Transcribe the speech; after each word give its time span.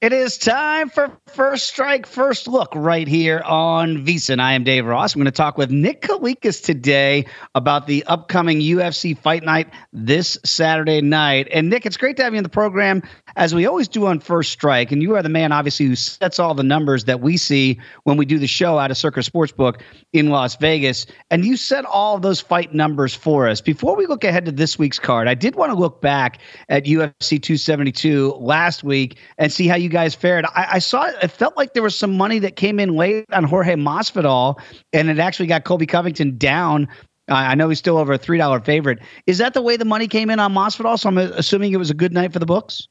It 0.00 0.12
is 0.12 0.38
time 0.38 0.90
for 0.90 1.10
First 1.26 1.66
Strike, 1.66 2.06
First 2.06 2.46
Look 2.46 2.72
right 2.76 3.08
here 3.08 3.42
on 3.44 4.06
VSiN. 4.06 4.38
I 4.38 4.52
am 4.52 4.62
Dave 4.62 4.86
Ross. 4.86 5.12
I'm 5.12 5.18
going 5.18 5.24
to 5.24 5.32
talk 5.32 5.58
with 5.58 5.72
Nick 5.72 6.02
Kalikas 6.02 6.62
today 6.62 7.26
about 7.56 7.88
the 7.88 8.04
upcoming 8.04 8.60
UFC 8.60 9.18
Fight 9.18 9.42
Night 9.42 9.68
this 9.92 10.38
Saturday 10.44 11.00
night. 11.00 11.48
And 11.52 11.68
Nick, 11.68 11.84
it's 11.84 11.96
great 11.96 12.16
to 12.18 12.22
have 12.22 12.32
you 12.32 12.36
in 12.36 12.44
the 12.44 12.48
program 12.48 13.02
as 13.34 13.56
we 13.56 13.66
always 13.66 13.88
do 13.88 14.06
on 14.06 14.20
First 14.20 14.52
Strike. 14.52 14.92
And 14.92 15.02
you 15.02 15.16
are 15.16 15.22
the 15.24 15.28
man, 15.28 15.50
obviously, 15.50 15.86
who 15.86 15.96
sets 15.96 16.38
all 16.38 16.54
the 16.54 16.62
numbers 16.62 17.06
that 17.06 17.20
we 17.20 17.36
see 17.36 17.80
when 18.04 18.16
we 18.16 18.24
do 18.24 18.38
the 18.38 18.46
show 18.46 18.78
out 18.78 18.92
of 18.92 18.96
Circa 18.96 19.18
Sportsbook 19.18 19.80
in 20.12 20.30
Las 20.30 20.54
Vegas. 20.54 21.06
And 21.28 21.44
you 21.44 21.56
set 21.56 21.84
all 21.84 22.20
those 22.20 22.40
fight 22.40 22.72
numbers 22.72 23.16
for 23.16 23.48
us. 23.48 23.60
Before 23.60 23.96
we 23.96 24.06
look 24.06 24.22
ahead 24.22 24.44
to 24.44 24.52
this 24.52 24.78
week's 24.78 25.00
card, 25.00 25.26
I 25.26 25.34
did 25.34 25.56
want 25.56 25.72
to 25.72 25.76
look 25.76 26.00
back 26.00 26.38
at 26.68 26.84
UFC 26.84 27.42
272 27.42 28.34
last 28.38 28.84
week 28.84 29.18
and 29.38 29.52
see 29.52 29.66
how 29.66 29.74
you 29.74 29.87
you 29.88 29.92
guys 29.92 30.14
fared. 30.14 30.44
I, 30.46 30.66
I, 30.72 30.78
saw 30.78 31.06
it 31.06 31.30
felt 31.30 31.56
like 31.56 31.72
there 31.72 31.82
was 31.82 31.96
some 31.96 32.16
money 32.16 32.38
that 32.40 32.56
came 32.56 32.78
in 32.78 32.94
late 32.94 33.24
on 33.32 33.44
Jorge 33.44 33.74
Masvidal, 33.74 34.60
and 34.92 35.08
it 35.08 35.18
actually 35.18 35.46
got 35.46 35.64
Colby 35.64 35.86
Covington 35.86 36.36
down. 36.36 36.88
Uh, 37.30 37.34
I 37.34 37.54
know 37.54 37.68
he's 37.68 37.78
still 37.78 37.96
over 37.96 38.12
a 38.12 38.18
three 38.18 38.38
dollar 38.38 38.60
favorite. 38.60 38.98
Is 39.26 39.38
that 39.38 39.54
the 39.54 39.62
way 39.62 39.76
the 39.76 39.84
money 39.84 40.06
came 40.06 40.30
in 40.30 40.38
on 40.38 40.52
Masvidal? 40.52 40.98
So 40.98 41.08
I'm 41.08 41.18
assuming 41.18 41.72
it 41.72 41.78
was 41.78 41.90
a 41.90 41.94
good 41.94 42.12
night 42.12 42.32
for 42.32 42.38
the 42.38 42.46
books. 42.46 42.86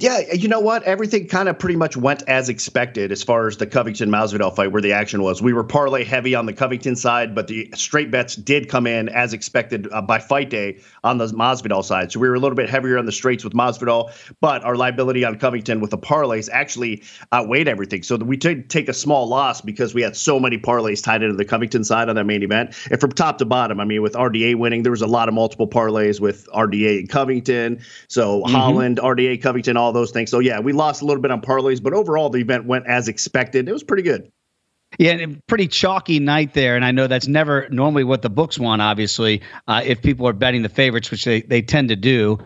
Yeah, 0.00 0.32
you 0.32 0.48
know 0.48 0.60
what? 0.60 0.82
Everything 0.84 1.28
kind 1.28 1.46
of 1.46 1.58
pretty 1.58 1.76
much 1.76 1.94
went 1.94 2.22
as 2.26 2.48
expected 2.48 3.12
as 3.12 3.22
far 3.22 3.46
as 3.46 3.58
the 3.58 3.66
Covington 3.66 4.08
Masvidal 4.08 4.56
fight, 4.56 4.72
where 4.72 4.80
the 4.80 4.94
action 4.94 5.22
was. 5.22 5.42
We 5.42 5.52
were 5.52 5.62
parlay 5.62 6.04
heavy 6.04 6.34
on 6.34 6.46
the 6.46 6.54
Covington 6.54 6.96
side, 6.96 7.34
but 7.34 7.48
the 7.48 7.70
straight 7.74 8.10
bets 8.10 8.34
did 8.34 8.70
come 8.70 8.86
in 8.86 9.10
as 9.10 9.34
expected 9.34 9.92
uh, 9.92 10.00
by 10.00 10.18
fight 10.18 10.48
day 10.48 10.78
on 11.04 11.18
the 11.18 11.26
Masvidal 11.26 11.84
side. 11.84 12.12
So 12.12 12.18
we 12.18 12.30
were 12.30 12.34
a 12.34 12.40
little 12.40 12.56
bit 12.56 12.70
heavier 12.70 12.96
on 12.96 13.04
the 13.04 13.12
straights 13.12 13.44
with 13.44 13.52
Masvidal, 13.52 14.10
but 14.40 14.64
our 14.64 14.74
liability 14.74 15.22
on 15.22 15.38
Covington 15.38 15.80
with 15.80 15.90
the 15.90 15.98
parlays 15.98 16.48
actually 16.50 17.02
outweighed 17.30 17.68
everything. 17.68 18.02
So 18.02 18.16
we 18.16 18.38
did 18.38 18.70
take 18.70 18.88
a 18.88 18.94
small 18.94 19.26
loss 19.28 19.60
because 19.60 19.92
we 19.92 20.00
had 20.00 20.16
so 20.16 20.40
many 20.40 20.56
parlays 20.56 21.04
tied 21.04 21.22
into 21.22 21.36
the 21.36 21.44
Covington 21.44 21.84
side 21.84 22.08
on 22.08 22.16
that 22.16 22.24
main 22.24 22.42
event. 22.42 22.74
And 22.90 22.98
from 22.98 23.12
top 23.12 23.36
to 23.36 23.44
bottom, 23.44 23.80
I 23.80 23.84
mean, 23.84 24.00
with 24.00 24.14
RDA 24.14 24.54
winning, 24.54 24.82
there 24.82 24.92
was 24.92 25.02
a 25.02 25.06
lot 25.06 25.28
of 25.28 25.34
multiple 25.34 25.68
parlays 25.68 26.20
with 26.20 26.48
RDA 26.54 27.00
and 27.00 27.08
Covington. 27.10 27.80
So 28.08 28.40
mm-hmm. 28.40 28.54
Holland, 28.54 28.98
RDA, 29.02 29.42
Covington, 29.42 29.76
all 29.76 29.89
all 29.90 29.94
those 29.94 30.12
things. 30.12 30.30
So 30.30 30.38
yeah, 30.38 30.60
we 30.60 30.72
lost 30.72 31.02
a 31.02 31.04
little 31.04 31.20
bit 31.20 31.32
on 31.32 31.40
parlays, 31.40 31.82
but 31.82 31.92
overall 31.92 32.30
the 32.30 32.38
event 32.38 32.64
went 32.64 32.86
as 32.86 33.08
expected. 33.08 33.68
It 33.68 33.72
was 33.72 33.82
pretty 33.82 34.04
good. 34.04 34.30
Yeah, 34.98 35.12
and 35.12 35.46
pretty 35.46 35.68
chalky 35.68 36.18
night 36.18 36.52
there, 36.52 36.74
and 36.74 36.84
I 36.84 36.90
know 36.90 37.06
that's 37.06 37.28
never 37.28 37.68
normally 37.70 38.02
what 38.02 38.22
the 38.22 38.28
books 38.28 38.58
want. 38.58 38.82
Obviously, 38.82 39.40
uh, 39.68 39.82
if 39.84 40.02
people 40.02 40.26
are 40.26 40.32
betting 40.32 40.62
the 40.62 40.68
favorites, 40.68 41.12
which 41.12 41.24
they, 41.24 41.42
they 41.42 41.62
tend 41.62 41.90
to 41.90 41.96
do, 41.96 42.38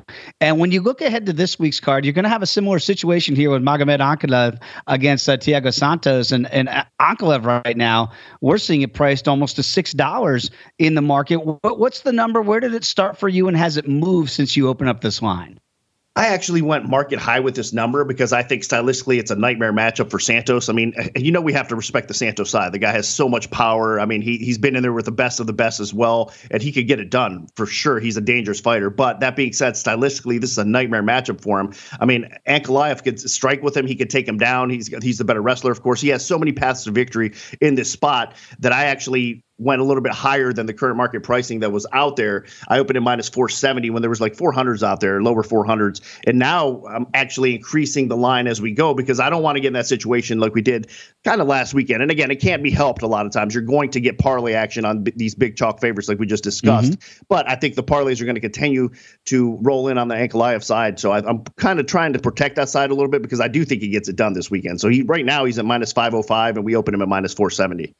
and 0.42 0.60
when 0.60 0.70
you 0.70 0.82
look 0.82 1.00
ahead 1.00 1.24
to 1.26 1.32
this 1.32 1.58
week's 1.58 1.80
card, 1.80 2.04
you're 2.04 2.12
going 2.12 2.24
to 2.24 2.28
have 2.28 2.42
a 2.42 2.46
similar 2.46 2.78
situation 2.78 3.34
here 3.34 3.50
with 3.50 3.62
Magomed 3.62 3.98
Ankalaev 3.98 4.60
against 4.86 5.26
uh, 5.26 5.38
Thiago 5.38 5.72
Santos, 5.72 6.32
and 6.32 6.46
and 6.52 6.68
Ankalaev 7.00 7.64
right 7.64 7.76
now 7.78 8.12
we're 8.42 8.58
seeing 8.58 8.82
it 8.82 8.92
priced 8.92 9.26
almost 9.26 9.56
to 9.56 9.62
six 9.62 9.92
dollars 9.92 10.50
in 10.78 10.94
the 10.94 11.02
market. 11.02 11.36
What, 11.36 11.78
what's 11.78 12.02
the 12.02 12.12
number? 12.12 12.42
Where 12.42 12.60
did 12.60 12.74
it 12.74 12.84
start 12.84 13.16
for 13.16 13.28
you, 13.28 13.48
and 13.48 13.56
has 13.56 13.78
it 13.78 13.88
moved 13.88 14.30
since 14.30 14.54
you 14.54 14.68
opened 14.68 14.90
up 14.90 15.00
this 15.00 15.22
line? 15.22 15.58
I 16.16 16.28
actually 16.28 16.62
went 16.62 16.88
market 16.88 17.18
high 17.18 17.40
with 17.40 17.56
this 17.56 17.72
number 17.72 18.04
because 18.04 18.32
I 18.32 18.44
think 18.44 18.62
stylistically 18.62 19.18
it's 19.18 19.32
a 19.32 19.36
nightmare 19.36 19.72
matchup 19.72 20.10
for 20.10 20.20
Santos. 20.20 20.68
I 20.68 20.72
mean, 20.72 20.94
you 21.16 21.32
know 21.32 21.40
we 21.40 21.52
have 21.52 21.66
to 21.68 21.76
respect 21.76 22.06
the 22.06 22.14
Santos 22.14 22.50
side. 22.50 22.72
The 22.72 22.78
guy 22.78 22.92
has 22.92 23.08
so 23.08 23.28
much 23.28 23.50
power. 23.50 23.98
I 23.98 24.06
mean, 24.06 24.22
he 24.22 24.38
he's 24.38 24.56
been 24.56 24.76
in 24.76 24.82
there 24.82 24.92
with 24.92 25.06
the 25.06 25.12
best 25.12 25.40
of 25.40 25.48
the 25.48 25.52
best 25.52 25.80
as 25.80 25.92
well, 25.92 26.32
and 26.52 26.62
he 26.62 26.70
could 26.70 26.86
get 26.86 27.00
it 27.00 27.10
done 27.10 27.48
for 27.56 27.66
sure. 27.66 27.98
He's 27.98 28.16
a 28.16 28.20
dangerous 28.20 28.60
fighter. 28.60 28.90
But 28.90 29.20
that 29.20 29.34
being 29.34 29.52
said, 29.52 29.74
stylistically, 29.74 30.40
this 30.40 30.52
is 30.52 30.58
a 30.58 30.64
nightmare 30.64 31.02
matchup 31.02 31.40
for 31.40 31.58
him. 31.58 31.72
I 31.98 32.04
mean, 32.04 32.30
Ankalaev 32.46 33.02
could 33.02 33.18
strike 33.18 33.64
with 33.64 33.76
him. 33.76 33.86
He 33.86 33.96
could 33.96 34.10
take 34.10 34.28
him 34.28 34.38
down. 34.38 34.70
He's 34.70 34.86
he's 35.02 35.18
the 35.18 35.24
better 35.24 35.42
wrestler, 35.42 35.72
of 35.72 35.82
course. 35.82 36.00
He 36.00 36.08
has 36.10 36.24
so 36.24 36.38
many 36.38 36.52
paths 36.52 36.84
to 36.84 36.92
victory 36.92 37.32
in 37.60 37.74
this 37.74 37.90
spot 37.90 38.36
that 38.60 38.72
I 38.72 38.84
actually 38.84 39.42
went 39.58 39.80
a 39.80 39.84
little 39.84 40.02
bit 40.02 40.12
higher 40.12 40.52
than 40.52 40.66
the 40.66 40.74
current 40.74 40.96
market 40.96 41.22
pricing 41.22 41.60
that 41.60 41.70
was 41.70 41.86
out 41.92 42.16
there. 42.16 42.44
I 42.68 42.78
opened 42.78 42.96
at 42.96 43.02
minus 43.02 43.28
470 43.28 43.90
when 43.90 44.02
there 44.02 44.10
was 44.10 44.20
like 44.20 44.36
400s 44.36 44.82
out 44.82 45.00
there, 45.00 45.22
lower 45.22 45.42
400s. 45.42 46.00
And 46.26 46.38
now 46.38 46.84
I'm 46.86 47.06
actually 47.14 47.54
increasing 47.54 48.08
the 48.08 48.16
line 48.16 48.48
as 48.48 48.60
we 48.60 48.72
go 48.72 48.94
because 48.94 49.20
I 49.20 49.30
don't 49.30 49.42
want 49.42 49.56
to 49.56 49.60
get 49.60 49.68
in 49.68 49.72
that 49.74 49.86
situation 49.86 50.40
like 50.40 50.54
we 50.54 50.62
did 50.62 50.88
kind 51.24 51.40
of 51.40 51.46
last 51.46 51.72
weekend. 51.72 52.02
And 52.02 52.10
again, 52.10 52.30
it 52.30 52.40
can't 52.40 52.62
be 52.62 52.70
helped 52.70 53.02
a 53.02 53.06
lot 53.06 53.26
of 53.26 53.32
times. 53.32 53.54
You're 53.54 53.62
going 53.62 53.90
to 53.90 54.00
get 54.00 54.18
parlay 54.18 54.54
action 54.54 54.84
on 54.84 55.04
b- 55.04 55.12
these 55.14 55.36
big 55.36 55.56
chalk 55.56 55.80
favorites 55.80 56.08
like 56.08 56.18
we 56.18 56.26
just 56.26 56.44
discussed. 56.44 56.92
Mm-hmm. 56.92 57.24
But 57.28 57.48
I 57.48 57.54
think 57.54 57.76
the 57.76 57.84
parlays 57.84 58.20
are 58.20 58.24
going 58.24 58.34
to 58.34 58.40
continue 58.40 58.90
to 59.26 59.58
roll 59.62 59.88
in 59.88 59.98
on 59.98 60.08
the 60.08 60.16
Ankalaev 60.16 60.64
side. 60.64 60.98
So 60.98 61.12
I, 61.12 61.18
am 61.18 61.44
kind 61.56 61.78
of 61.78 61.86
trying 61.86 62.14
to 62.14 62.18
protect 62.18 62.56
that 62.56 62.68
side 62.68 62.90
a 62.90 62.94
little 62.94 63.10
bit 63.10 63.22
because 63.22 63.40
I 63.40 63.48
do 63.48 63.64
think 63.64 63.82
he 63.82 63.88
gets 63.88 64.08
it 64.08 64.16
done 64.16 64.32
this 64.32 64.50
weekend. 64.50 64.80
So 64.80 64.88
he 64.88 65.02
right 65.02 65.24
now 65.24 65.44
he's 65.44 65.58
at 65.58 65.64
minus 65.64 65.92
505 65.92 66.56
and 66.56 66.64
we 66.64 66.74
open 66.74 66.92
him 66.92 67.02
at 67.02 67.08
minus 67.08 67.34
470. 67.34 67.94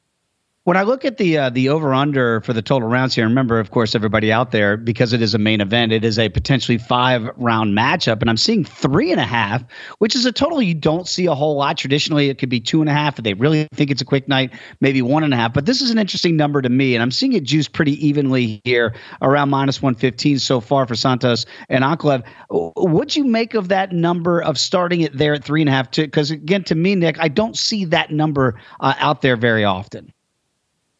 When 0.64 0.78
I 0.78 0.82
look 0.82 1.04
at 1.04 1.18
the 1.18 1.36
uh, 1.36 1.50
the 1.50 1.68
over 1.68 1.92
under 1.92 2.40
for 2.40 2.54
the 2.54 2.62
total 2.62 2.88
rounds 2.88 3.14
here, 3.14 3.26
remember, 3.26 3.60
of 3.60 3.70
course, 3.70 3.94
everybody 3.94 4.32
out 4.32 4.50
there, 4.50 4.78
because 4.78 5.12
it 5.12 5.20
is 5.20 5.34
a 5.34 5.38
main 5.38 5.60
event, 5.60 5.92
it 5.92 6.06
is 6.06 6.18
a 6.18 6.30
potentially 6.30 6.78
five 6.78 7.28
round 7.36 7.76
matchup, 7.76 8.22
and 8.22 8.30
I'm 8.30 8.38
seeing 8.38 8.64
three 8.64 9.12
and 9.12 9.20
a 9.20 9.26
half, 9.26 9.62
which 9.98 10.16
is 10.16 10.24
a 10.24 10.32
total 10.32 10.62
you 10.62 10.72
don't 10.72 11.06
see 11.06 11.26
a 11.26 11.34
whole 11.34 11.56
lot. 11.56 11.76
Traditionally, 11.76 12.30
it 12.30 12.38
could 12.38 12.48
be 12.48 12.60
two 12.60 12.80
and 12.80 12.88
a 12.88 12.94
half 12.94 13.18
if 13.18 13.24
they 13.24 13.34
really 13.34 13.68
think 13.74 13.90
it's 13.90 14.00
a 14.00 14.06
quick 14.06 14.26
night, 14.26 14.54
maybe 14.80 15.02
one 15.02 15.22
and 15.22 15.34
a 15.34 15.36
half. 15.36 15.52
But 15.52 15.66
this 15.66 15.82
is 15.82 15.90
an 15.90 15.98
interesting 15.98 16.34
number 16.34 16.62
to 16.62 16.70
me, 16.70 16.94
and 16.94 17.02
I'm 17.02 17.10
seeing 17.10 17.34
it 17.34 17.44
juiced 17.44 17.74
pretty 17.74 18.02
evenly 18.06 18.62
here, 18.64 18.94
around 19.20 19.50
minus 19.50 19.82
115 19.82 20.38
so 20.38 20.62
far 20.62 20.86
for 20.86 20.94
Santos 20.94 21.44
and 21.68 21.84
Ankalaev. 21.84 22.24
What'd 22.48 23.16
you 23.16 23.24
make 23.24 23.52
of 23.52 23.68
that 23.68 23.92
number 23.92 24.42
of 24.42 24.58
starting 24.58 25.02
it 25.02 25.14
there 25.14 25.34
at 25.34 25.44
three 25.44 25.60
and 25.60 25.68
a 25.68 25.72
half? 25.74 25.90
Because 25.90 26.30
again, 26.30 26.64
to 26.64 26.74
me, 26.74 26.94
Nick, 26.94 27.20
I 27.20 27.28
don't 27.28 27.54
see 27.54 27.84
that 27.84 28.10
number 28.10 28.58
uh, 28.80 28.94
out 28.98 29.20
there 29.20 29.36
very 29.36 29.64
often. 29.64 30.13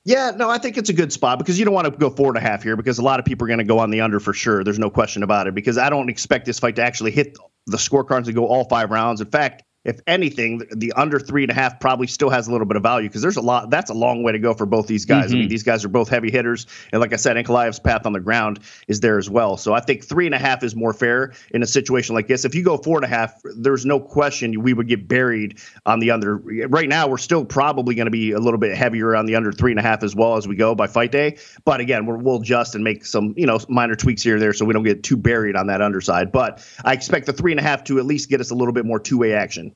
Yeah, 0.07 0.33
no, 0.37 0.51
I 0.51 0.59
think 0.59 0.77
it's 0.77 0.91
a 0.91 0.95
good 0.95 1.13
spot 1.13 1.39
because 1.39 1.59
you 1.59 1.65
don't 1.65 1.73
want 1.73 1.87
to 1.87 1.99
go 1.99 2.11
four 2.11 2.29
and 2.29 2.37
a 2.37 2.41
half 2.41 2.63
here 2.63 2.77
because 2.77 2.99
a 2.99 3.03
lot 3.03 3.21
of 3.21 3.25
people 3.25 3.47
are 3.47 3.49
going 3.49 3.59
to 3.59 3.65
go 3.65 3.79
on 3.79 3.91
the 3.91 4.03
under 4.03 4.21
for 4.21 4.35
sure. 4.35 4.63
There's 4.63 4.79
no 4.79 4.91
question 4.91 5.23
about 5.23 5.47
it 5.47 5.55
because 5.55 5.79
I 5.79 5.89
don't 5.89 6.11
expect 6.11 6.45
this 6.45 6.59
fight 6.59 6.77
to 6.77 6.83
actually 6.83 7.11
hit 7.11 7.39
the 7.67 7.79
scorecards 7.79 8.27
and 8.27 8.35
go 8.35 8.47
all 8.47 8.69
five 8.69 8.91
rounds. 8.91 9.23
In 9.23 9.29
fact, 9.29 9.63
if 9.85 10.01
anything, 10.07 10.63
the 10.75 10.93
under 10.95 11.21
three 11.21 11.43
and 11.43 11.51
a 11.51 11.55
half 11.55 11.79
probably 11.79 12.07
still 12.07 12.31
has 12.31 12.49
a 12.49 12.53
little 12.53 12.67
bit 12.67 12.77
of 12.77 12.83
value 12.83 13.09
because 13.09 13.23
there's 13.23 13.37
a 13.37 13.43
lot. 13.43 13.71
That's 13.71 13.91
a 13.91 13.95
long 13.95 14.23
way 14.23 14.33
to 14.33 14.39
go 14.39 14.55
for 14.55 14.67
both 14.67 14.87
these 14.87 15.05
guys. 15.05 15.27
Mm-hmm. 15.27 15.33
I 15.33 15.35
mean, 15.35 15.43
mm-hmm. 15.43 15.51
these 15.51 15.63
guys 15.63 15.85
are 15.85 15.89
both 15.89 16.09
heavy 16.09 16.31
hitters, 16.31 16.67
and 16.93 17.01
like 17.01 17.13
I 17.13 17.17
said, 17.17 17.37
Ankalaev's 17.37 17.81
path 17.81 18.07
on 18.07 18.13
the 18.13 18.21
ground 18.21 18.61
is 18.89 19.01
there 19.01 19.19
as 19.19 19.29
well. 19.29 19.57
So 19.57 19.75
I 19.75 19.81
think 19.81 20.05
three 20.05 20.27
and 20.27 20.35
a 20.35 20.39
half 20.39 20.63
is 20.63 20.75
more 20.75 20.93
fair 20.93 21.35
in 21.51 21.63
a 21.63 21.67
situation 21.67 22.15
like 22.15 22.29
this. 22.29 22.45
If 22.45 22.55
you 22.55 22.65
go 22.65 22.79
four 22.79 22.97
and 22.97 23.05
a 23.05 23.09
half, 23.09 23.41
there's 23.57 23.85
no 23.85 24.01
question 24.01 24.63
we 24.63 24.73
would 24.73 24.89
get 24.89 25.07
buried 25.07 25.59
on 25.85 26.01
the 26.01 26.11
under. 26.13 26.37
Right 26.37 26.89
now, 26.89 27.09
we're 27.09 27.19
still 27.19 27.45
probably 27.45 27.95
going 27.95 28.07
to 28.07 28.11
be 28.11 28.33
a 28.33 28.41
little 28.41 28.59
bit 28.59 28.77
heavier 28.77 29.15
on 29.15 29.27
the 29.27 29.37
under 29.37 29.53
three 29.53 29.73
and 29.73 29.79
a 29.79 29.83
half 29.83 30.03
as 30.03 30.17
well 30.17 30.37
as 30.37 30.49
we 30.49 30.57
go 30.57 30.75
by 30.75 30.87
fight 30.87 31.13
day. 31.13 31.37
But 31.65 31.81
again, 31.81 32.07
we 32.07 32.17
will 32.17 32.41
adjust 32.41 32.75
and 32.75 32.83
make 32.83 33.05
some 33.05 33.35
you 33.37 33.47
know 33.47 33.59
minor 33.69 33.97
tweaks 33.97 34.23
here 34.23 34.37
or 34.37 34.41
there 34.41 34.55
so 34.55 34.65
we 34.65 34.73
don't 34.73 34.85
get 34.85 35.03
too 35.03 35.17
buried 35.17 35.57
on 35.57 35.67
that 35.67 35.83
underside. 35.83 36.33
But 36.33 36.67
I 36.85 36.95
expect 36.95 37.27
the 37.27 37.33
three 37.33 37.53
and 37.53 37.61
a 37.61 37.63
half 37.63 37.85
to 37.85 37.99
at 37.99 38.07
least 38.07 38.31
get 38.31 38.41
us 38.41 38.51
a 38.51 38.55
little 38.55 38.73
bit 38.73 38.87
more 38.87 38.99
two 38.99 39.19
way 39.19 39.35
action. 39.35 39.74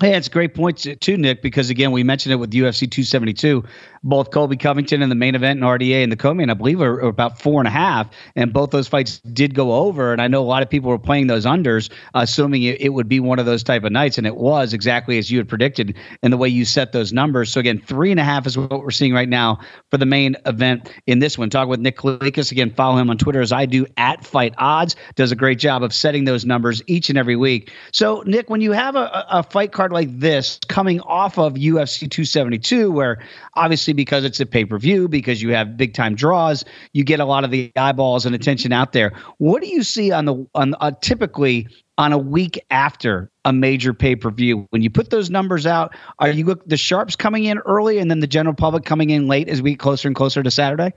Hey, 0.00 0.14
it's 0.14 0.28
a 0.28 0.30
great 0.30 0.54
point 0.54 0.86
too, 1.00 1.16
Nick, 1.16 1.42
because 1.42 1.70
again, 1.70 1.90
we 1.90 2.04
mentioned 2.04 2.32
it 2.32 2.36
with 2.36 2.52
UFC 2.52 2.88
272. 2.88 3.64
Both 4.04 4.30
Colby 4.30 4.56
Covington 4.56 5.02
in 5.02 5.08
the 5.08 5.16
main 5.16 5.34
event 5.34 5.58
and 5.60 5.68
RDA 5.68 6.04
in 6.04 6.10
the 6.10 6.16
co-main, 6.16 6.50
I 6.50 6.54
believe, 6.54 6.80
are, 6.80 7.02
are, 7.02 7.08
about 7.08 7.40
four 7.40 7.60
and 7.60 7.66
a 7.66 7.72
half, 7.72 8.08
and 8.36 8.52
both 8.52 8.70
those 8.70 8.86
fights 8.86 9.18
did 9.32 9.56
go 9.56 9.72
over. 9.72 10.12
And 10.12 10.22
I 10.22 10.28
know 10.28 10.40
a 10.40 10.46
lot 10.46 10.62
of 10.62 10.70
people 10.70 10.88
were 10.88 11.00
playing 11.00 11.26
those 11.26 11.44
unders, 11.44 11.90
assuming 12.14 12.62
it, 12.62 12.80
it 12.80 12.90
would 12.90 13.08
be 13.08 13.18
one 13.18 13.40
of 13.40 13.46
those 13.46 13.64
type 13.64 13.82
of 13.82 13.90
nights, 13.90 14.18
and 14.18 14.24
it 14.24 14.36
was 14.36 14.72
exactly 14.72 15.18
as 15.18 15.32
you 15.32 15.38
had 15.38 15.48
predicted 15.48 15.96
in 16.22 16.30
the 16.30 16.36
way 16.36 16.48
you 16.48 16.64
set 16.64 16.92
those 16.92 17.12
numbers. 17.12 17.50
So 17.50 17.58
again, 17.58 17.82
three 17.84 18.12
and 18.12 18.20
a 18.20 18.24
half 18.24 18.46
is 18.46 18.56
what 18.56 18.70
we're 18.70 18.92
seeing 18.92 19.12
right 19.12 19.28
now 19.28 19.58
for 19.90 19.98
the 19.98 20.06
main 20.06 20.36
event 20.46 20.92
in 21.08 21.18
this 21.18 21.36
one. 21.36 21.50
Talk 21.50 21.66
with 21.66 21.80
Nick 21.80 21.96
Kalikas 21.96 22.52
again. 22.52 22.70
Follow 22.70 22.98
him 22.98 23.10
on 23.10 23.18
Twitter 23.18 23.40
as 23.40 23.50
I 23.50 23.66
do 23.66 23.84
at 23.96 24.24
Fight 24.24 24.54
Odds. 24.58 24.94
Does 25.16 25.32
a 25.32 25.36
great 25.36 25.58
job 25.58 25.82
of 25.82 25.92
setting 25.92 26.24
those 26.24 26.44
numbers 26.44 26.82
each 26.86 27.08
and 27.08 27.18
every 27.18 27.34
week. 27.34 27.72
So 27.92 28.22
Nick, 28.26 28.48
when 28.48 28.60
you 28.60 28.70
have 28.70 28.94
a, 28.94 29.26
a 29.28 29.42
fight 29.42 29.72
card 29.72 29.87
card 29.88 29.92
like 29.92 30.18
this 30.18 30.58
coming 30.68 31.00
off 31.00 31.38
of 31.38 31.54
UFC 31.54 32.10
272, 32.10 32.90
where 32.90 33.22
obviously 33.54 33.92
because 33.92 34.24
it's 34.24 34.40
a 34.40 34.46
pay 34.46 34.64
per 34.64 34.78
view, 34.78 35.08
because 35.08 35.40
you 35.42 35.54
have 35.54 35.76
big 35.76 35.94
time 35.94 36.14
draws, 36.14 36.64
you 36.92 37.04
get 37.04 37.20
a 37.20 37.24
lot 37.24 37.44
of 37.44 37.50
the 37.50 37.72
eyeballs 37.76 38.26
and 38.26 38.34
attention 38.34 38.72
out 38.72 38.92
there. 38.92 39.12
What 39.38 39.62
do 39.62 39.68
you 39.68 39.82
see 39.82 40.12
on 40.12 40.24
the 40.24 40.46
on 40.54 40.74
uh, 40.80 40.92
typically 41.00 41.68
on 41.96 42.12
a 42.12 42.18
week 42.18 42.60
after 42.70 43.30
a 43.44 43.52
major 43.52 43.94
pay 43.94 44.14
per 44.16 44.30
view? 44.30 44.66
When 44.70 44.82
you 44.82 44.90
put 44.90 45.10
those 45.10 45.30
numbers 45.30 45.66
out, 45.66 45.94
are 46.18 46.30
you 46.30 46.44
look 46.44 46.66
the 46.66 46.76
sharps 46.76 47.16
coming 47.16 47.44
in 47.44 47.58
early 47.58 47.98
and 47.98 48.10
then 48.10 48.20
the 48.20 48.26
general 48.26 48.54
public 48.54 48.84
coming 48.84 49.10
in 49.10 49.26
late 49.26 49.48
as 49.48 49.62
we 49.62 49.72
get 49.72 49.78
closer 49.78 50.08
and 50.08 50.16
closer 50.16 50.42
to 50.42 50.50
Saturday? 50.50 50.92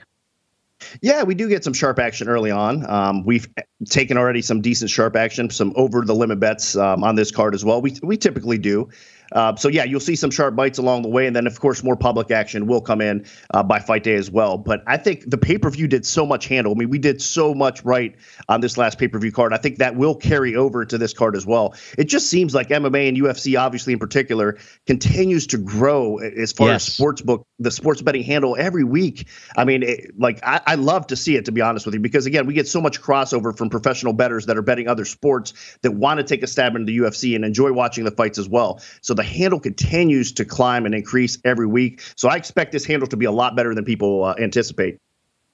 Yeah, 1.01 1.23
we 1.23 1.35
do 1.35 1.47
get 1.47 1.63
some 1.63 1.73
sharp 1.73 1.99
action 1.99 2.27
early 2.27 2.51
on. 2.51 2.89
Um, 2.89 3.23
we've 3.25 3.47
taken 3.89 4.17
already 4.17 4.41
some 4.41 4.61
decent 4.61 4.89
sharp 4.89 5.15
action, 5.15 5.49
some 5.49 5.73
over 5.75 6.03
the 6.03 6.15
limit 6.15 6.39
bets 6.39 6.75
um, 6.75 7.03
on 7.03 7.15
this 7.15 7.31
card 7.31 7.53
as 7.53 7.63
well. 7.63 7.81
We 7.81 7.95
we 8.01 8.17
typically 8.17 8.57
do. 8.57 8.89
Uh, 9.31 9.55
so 9.55 9.67
yeah, 9.69 9.83
you'll 9.83 9.99
see 9.99 10.15
some 10.15 10.31
sharp 10.31 10.55
bites 10.55 10.77
along 10.77 11.03
the 11.03 11.09
way, 11.09 11.27
and 11.27 11.35
then 11.35 11.47
of 11.47 11.59
course 11.59 11.83
more 11.83 11.95
public 11.95 12.31
action 12.31 12.67
will 12.67 12.81
come 12.81 13.01
in 13.01 13.25
uh, 13.53 13.63
by 13.63 13.79
fight 13.79 14.03
day 14.03 14.15
as 14.15 14.29
well. 14.29 14.57
But 14.57 14.83
I 14.87 14.97
think 14.97 15.29
the 15.29 15.37
pay 15.37 15.57
per 15.57 15.69
view 15.69 15.87
did 15.87 16.05
so 16.05 16.25
much 16.25 16.47
handle. 16.47 16.73
I 16.73 16.75
mean, 16.75 16.89
we 16.89 16.99
did 16.99 17.21
so 17.21 17.53
much 17.53 17.83
right 17.83 18.15
on 18.49 18.61
this 18.61 18.77
last 18.77 18.97
pay 18.97 19.07
per 19.07 19.19
view 19.19 19.31
card. 19.31 19.53
I 19.53 19.57
think 19.57 19.77
that 19.77 19.95
will 19.95 20.15
carry 20.15 20.55
over 20.55 20.85
to 20.85 20.97
this 20.97 21.13
card 21.13 21.35
as 21.35 21.45
well. 21.45 21.75
It 21.97 22.05
just 22.05 22.29
seems 22.29 22.53
like 22.53 22.69
MMA 22.69 23.09
and 23.09 23.17
UFC, 23.17 23.59
obviously 23.59 23.93
in 23.93 23.99
particular, 23.99 24.57
continues 24.85 25.47
to 25.47 25.57
grow 25.57 26.17
as 26.17 26.51
far 26.51 26.67
yes. 26.67 26.87
as 26.87 26.93
sports 26.93 27.21
book, 27.21 27.47
the 27.59 27.71
sports 27.71 28.01
betting 28.01 28.23
handle 28.23 28.55
every 28.57 28.83
week. 28.83 29.27
I 29.55 29.65
mean, 29.65 29.83
it, 29.83 30.19
like 30.19 30.39
I, 30.43 30.61
I 30.65 30.75
love 30.75 31.07
to 31.07 31.15
see 31.15 31.35
it 31.35 31.45
to 31.45 31.51
be 31.51 31.61
honest 31.61 31.85
with 31.85 31.95
you, 31.95 32.01
because 32.01 32.25
again, 32.25 32.45
we 32.45 32.53
get 32.53 32.67
so 32.67 32.81
much 32.81 33.01
crossover 33.01 33.57
from 33.57 33.69
professional 33.69 34.13
bettors 34.13 34.47
that 34.47 34.57
are 34.57 34.61
betting 34.61 34.87
other 34.87 35.05
sports 35.05 35.53
that 35.81 35.91
want 35.91 36.19
to 36.19 36.23
take 36.23 36.43
a 36.43 36.47
stab 36.47 36.75
into 36.75 36.85
the 36.85 36.97
UFC 36.97 37.35
and 37.35 37.45
enjoy 37.45 37.71
watching 37.71 38.03
the 38.03 38.11
fights 38.11 38.37
as 38.37 38.49
well. 38.49 38.81
So 39.01 39.13
the 39.21 39.27
handle 39.27 39.59
continues 39.59 40.31
to 40.31 40.45
climb 40.45 40.87
and 40.87 40.95
increase 40.95 41.37
every 41.45 41.67
week. 41.67 42.01
So 42.15 42.27
I 42.27 42.37
expect 42.37 42.71
this 42.71 42.85
handle 42.85 43.07
to 43.09 43.17
be 43.17 43.25
a 43.25 43.31
lot 43.31 43.55
better 43.55 43.75
than 43.75 43.85
people 43.85 44.23
uh, 44.23 44.33
anticipate. 44.39 44.97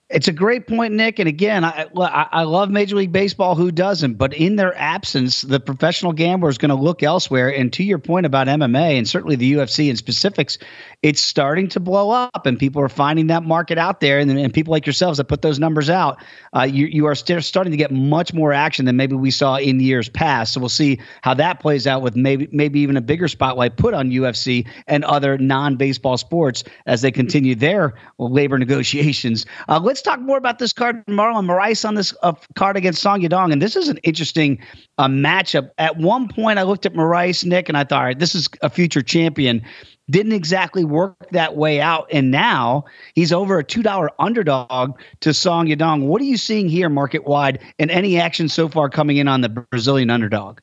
It's 0.09 0.30
a 0.30 0.31
great 0.31 0.68
point, 0.68 0.94
Nick. 0.94 1.19
And 1.19 1.27
again, 1.27 1.65
I, 1.65 1.86
I 1.94 2.44
love 2.44 2.69
Major 2.69 2.95
League 2.95 3.12
Baseball. 3.12 3.56
Who 3.56 3.71
doesn't? 3.71 4.13
But 4.13 4.33
in 4.33 4.56
their 4.56 4.74
absence, 4.77 5.42
the 5.42 5.59
professional 5.59 6.13
gambler 6.13 6.48
is 6.48 6.57
going 6.57 6.69
to 6.69 6.75
look 6.75 7.04
elsewhere. 7.04 7.54
And 7.54 7.74
to 7.74 7.83
your 7.83 8.00
point 8.00 8.25
about 8.25 8.48
MMA 8.48 8.98
and 8.98 9.06
certainly 9.06 9.36
the 9.36 9.56
UFC 9.56 9.89
in 9.89 9.98
specifics, 9.98 10.59
it's 11.04 11.19
starting 11.19 11.68
to 11.69 11.81
blow 11.81 12.09
up, 12.09 12.45
and 12.45 12.57
people 12.57 12.81
are 12.81 12.89
finding 12.89 13.27
that 13.27 13.44
market 13.44 13.77
out 13.77 14.00
there. 14.00 14.19
And, 14.19 14.31
and 14.31 14.54
people 14.54 14.71
like 14.71 14.86
yourselves 14.86 15.18
that 15.18 15.25
put 15.25 15.42
those 15.42 15.59
numbers 15.59 15.89
out, 15.89 16.24
uh, 16.56 16.63
you 16.63 16.86
you 16.88 17.06
are 17.06 17.15
still 17.15 17.42
starting 17.42 17.71
to 17.71 17.77
get 17.77 17.92
much 17.92 18.33
more 18.33 18.54
action 18.54 18.86
than 18.86 18.95
maybe 18.95 19.15
we 19.15 19.30
saw 19.30 19.57
in 19.57 19.80
years 19.81 20.07
past. 20.07 20.54
So 20.54 20.62
we'll 20.62 20.69
see 20.69 21.01
how 21.21 21.33
that 21.33 21.59
plays 21.59 21.86
out 21.86 22.01
with 22.01 22.15
maybe 22.15 22.48
maybe 22.54 22.80
even 22.80 22.95
a 22.95 23.01
bigger 23.01 23.27
spotlight 23.27 23.75
put 23.75 23.94
on 23.94 24.09
UFC 24.09 24.65
and 24.88 25.04
other 25.04 25.38
non-baseball 25.38 26.18
sports 26.18 26.63
as 26.86 27.01
they 27.01 27.12
continue 27.12 27.56
their 27.56 27.94
labor 28.18 28.57
negotiations. 28.57 29.45
Uh, 29.68 29.80
let's 29.83 29.97
Let's 29.98 30.04
talk 30.04 30.20
more 30.20 30.38
about 30.38 30.60
this 30.60 30.74
card. 30.74 31.04
Marlon 31.08 31.48
Moraes 31.48 31.84
on 31.84 31.96
this 31.96 32.14
uh, 32.22 32.34
card 32.54 32.78
against 32.78 33.02
Song 33.02 33.20
Yadong. 33.22 33.52
And 33.52 33.60
this 33.60 33.76
is 33.76 33.90
an 33.90 33.98
interesting 34.04 34.60
uh, 35.00 35.08
matchup. 35.08 35.72
At 35.80 35.98
one 35.98 36.28
point, 36.28 36.60
I 36.60 36.62
looked 36.62 36.86
at 36.86 36.94
Moraes, 36.94 37.44
Nick, 37.44 37.68
and 37.68 37.76
I 37.76 37.84
thought, 37.84 37.98
all 37.98 38.04
right, 38.04 38.20
this 38.20 38.36
is 38.36 38.48
a 38.62 38.70
future 38.70 39.02
champion. 39.02 39.64
Didn't 40.08 40.34
exactly 40.34 40.86
work 40.86 41.16
that 41.32 41.56
way 41.56 41.82
out. 41.82 42.06
And 42.12 42.30
now 42.30 42.86
he's 43.16 43.34
over 43.34 43.58
a 43.58 43.64
$2 43.64 44.10
underdog 44.20 45.00
to 45.22 45.34
Song 45.34 45.66
Yadong. 45.66 46.06
What 46.06 46.22
are 46.22 46.26
you 46.26 46.38
seeing 46.38 46.70
here 46.70 46.90
market 46.90 47.26
wide 47.26 47.60
and 47.80 47.90
any 47.90 48.20
action 48.20 48.50
so 48.50 48.70
far 48.70 48.90
coming 48.90 49.18
in 49.18 49.28
on 49.28 49.42
the 49.42 49.50
Brazilian 49.50 50.12
underdog? 50.12 50.60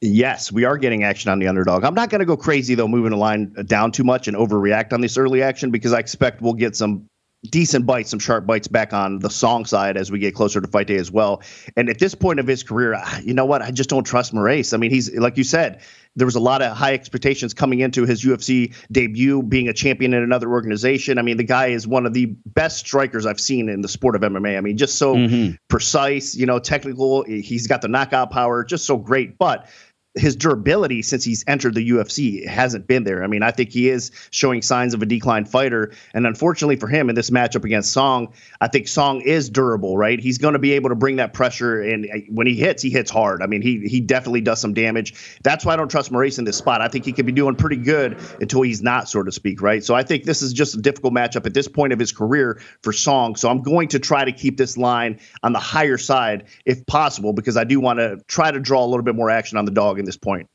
Yes, 0.00 0.50
we 0.50 0.64
are 0.64 0.78
getting 0.78 1.04
action 1.04 1.30
on 1.30 1.40
the 1.40 1.46
underdog. 1.46 1.84
I'm 1.84 1.92
not 1.92 2.08
going 2.08 2.20
to 2.20 2.24
go 2.24 2.38
crazy 2.38 2.74
though, 2.74 2.88
moving 2.88 3.10
the 3.10 3.18
line 3.18 3.52
down 3.66 3.92
too 3.92 4.02
much 4.02 4.28
and 4.28 4.34
overreact 4.34 4.94
on 4.94 5.02
this 5.02 5.18
early 5.18 5.42
action 5.42 5.70
because 5.70 5.92
I 5.92 5.98
expect 5.98 6.40
we'll 6.40 6.54
get 6.54 6.74
some 6.74 7.06
decent 7.48 7.86
bites, 7.86 8.10
some 8.10 8.18
sharp 8.18 8.46
bites 8.46 8.68
back 8.68 8.92
on 8.92 9.18
the 9.18 9.30
Song 9.30 9.64
side 9.64 9.96
as 9.96 10.10
we 10.10 10.18
get 10.18 10.34
closer 10.34 10.60
to 10.60 10.68
fight 10.68 10.86
day 10.86 10.96
as 10.96 11.10
well. 11.10 11.42
And 11.76 11.88
at 11.88 11.98
this 11.98 12.14
point 12.14 12.38
of 12.38 12.46
his 12.46 12.62
career, 12.62 13.00
you 13.22 13.34
know 13.34 13.46
what? 13.46 13.62
I 13.62 13.70
just 13.70 13.88
don't 13.88 14.04
trust 14.04 14.34
Moraes. 14.34 14.74
I 14.74 14.76
mean, 14.76 14.90
he's 14.90 15.14
like 15.14 15.36
you 15.36 15.44
said, 15.44 15.80
there 16.16 16.26
was 16.26 16.34
a 16.34 16.40
lot 16.40 16.60
of 16.60 16.76
high 16.76 16.92
expectations 16.92 17.54
coming 17.54 17.80
into 17.80 18.04
his 18.04 18.24
UFC 18.24 18.74
debut, 18.90 19.42
being 19.42 19.68
a 19.68 19.72
champion 19.72 20.12
in 20.12 20.22
another 20.22 20.50
organization. 20.50 21.18
I 21.18 21.22
mean, 21.22 21.36
the 21.36 21.44
guy 21.44 21.68
is 21.68 21.86
one 21.86 22.04
of 22.04 22.12
the 22.12 22.26
best 22.46 22.78
strikers 22.78 23.26
I've 23.26 23.40
seen 23.40 23.68
in 23.68 23.80
the 23.80 23.88
sport 23.88 24.16
of 24.16 24.22
MMA. 24.22 24.58
I 24.58 24.60
mean, 24.60 24.76
just 24.76 24.96
so 24.98 25.14
mm-hmm. 25.14 25.54
precise, 25.68 26.34
you 26.34 26.46
know, 26.46 26.58
technical. 26.58 27.22
He's 27.24 27.66
got 27.66 27.80
the 27.80 27.88
knockout 27.88 28.30
power, 28.30 28.64
just 28.64 28.86
so 28.86 28.96
great. 28.96 29.38
But 29.38 29.68
his 30.14 30.34
durability 30.34 31.02
since 31.02 31.22
he's 31.22 31.44
entered 31.46 31.74
the 31.74 31.90
UFC 31.90 32.44
hasn't 32.46 32.88
been 32.88 33.04
there. 33.04 33.22
I 33.22 33.28
mean, 33.28 33.44
I 33.44 33.52
think 33.52 33.70
he 33.70 33.88
is 33.88 34.10
showing 34.30 34.60
signs 34.60 34.92
of 34.92 35.02
a 35.02 35.06
declined 35.06 35.48
fighter. 35.48 35.92
And 36.14 36.26
unfortunately 36.26 36.76
for 36.76 36.88
him 36.88 37.08
in 37.08 37.14
this 37.14 37.30
matchup 37.30 37.64
against 37.64 37.92
Song, 37.92 38.32
I 38.60 38.66
think 38.66 38.88
Song 38.88 39.20
is 39.20 39.48
durable, 39.48 39.96
right? 39.96 40.18
He's 40.18 40.38
going 40.38 40.54
to 40.54 40.58
be 40.58 40.72
able 40.72 40.88
to 40.88 40.96
bring 40.96 41.16
that 41.16 41.32
pressure. 41.32 41.80
And 41.80 42.08
when 42.28 42.48
he 42.48 42.56
hits, 42.56 42.82
he 42.82 42.90
hits 42.90 43.10
hard. 43.10 43.40
I 43.40 43.46
mean, 43.46 43.62
he 43.62 43.86
he 43.86 44.00
definitely 44.00 44.40
does 44.40 44.60
some 44.60 44.74
damage. 44.74 45.38
That's 45.44 45.64
why 45.64 45.74
I 45.74 45.76
don't 45.76 45.90
trust 45.90 46.10
Moraes 46.10 46.38
in 46.38 46.44
this 46.44 46.56
spot. 46.56 46.80
I 46.80 46.88
think 46.88 47.04
he 47.04 47.12
could 47.12 47.26
be 47.26 47.32
doing 47.32 47.54
pretty 47.54 47.76
good 47.76 48.18
until 48.40 48.62
he's 48.62 48.82
not, 48.82 49.08
so 49.08 49.22
to 49.22 49.30
speak, 49.30 49.62
right? 49.62 49.84
So 49.84 49.94
I 49.94 50.02
think 50.02 50.24
this 50.24 50.42
is 50.42 50.52
just 50.52 50.74
a 50.74 50.80
difficult 50.80 51.14
matchup 51.14 51.46
at 51.46 51.54
this 51.54 51.68
point 51.68 51.92
of 51.92 52.00
his 52.00 52.10
career 52.10 52.60
for 52.82 52.92
Song. 52.92 53.36
So 53.36 53.48
I'm 53.48 53.62
going 53.62 53.86
to 53.88 54.00
try 54.00 54.24
to 54.24 54.32
keep 54.32 54.56
this 54.56 54.76
line 54.76 55.20
on 55.44 55.52
the 55.52 55.60
higher 55.60 55.98
side 55.98 56.46
if 56.64 56.84
possible, 56.86 57.32
because 57.32 57.56
I 57.56 57.62
do 57.62 57.78
want 57.78 58.00
to 58.00 58.18
try 58.26 58.50
to 58.50 58.58
draw 58.58 58.84
a 58.84 58.88
little 58.88 59.04
bit 59.04 59.14
more 59.14 59.30
action 59.30 59.56
on 59.56 59.66
the 59.66 59.70
dog 59.70 59.99
in 60.00 60.06
this 60.06 60.16
point. 60.16 60.48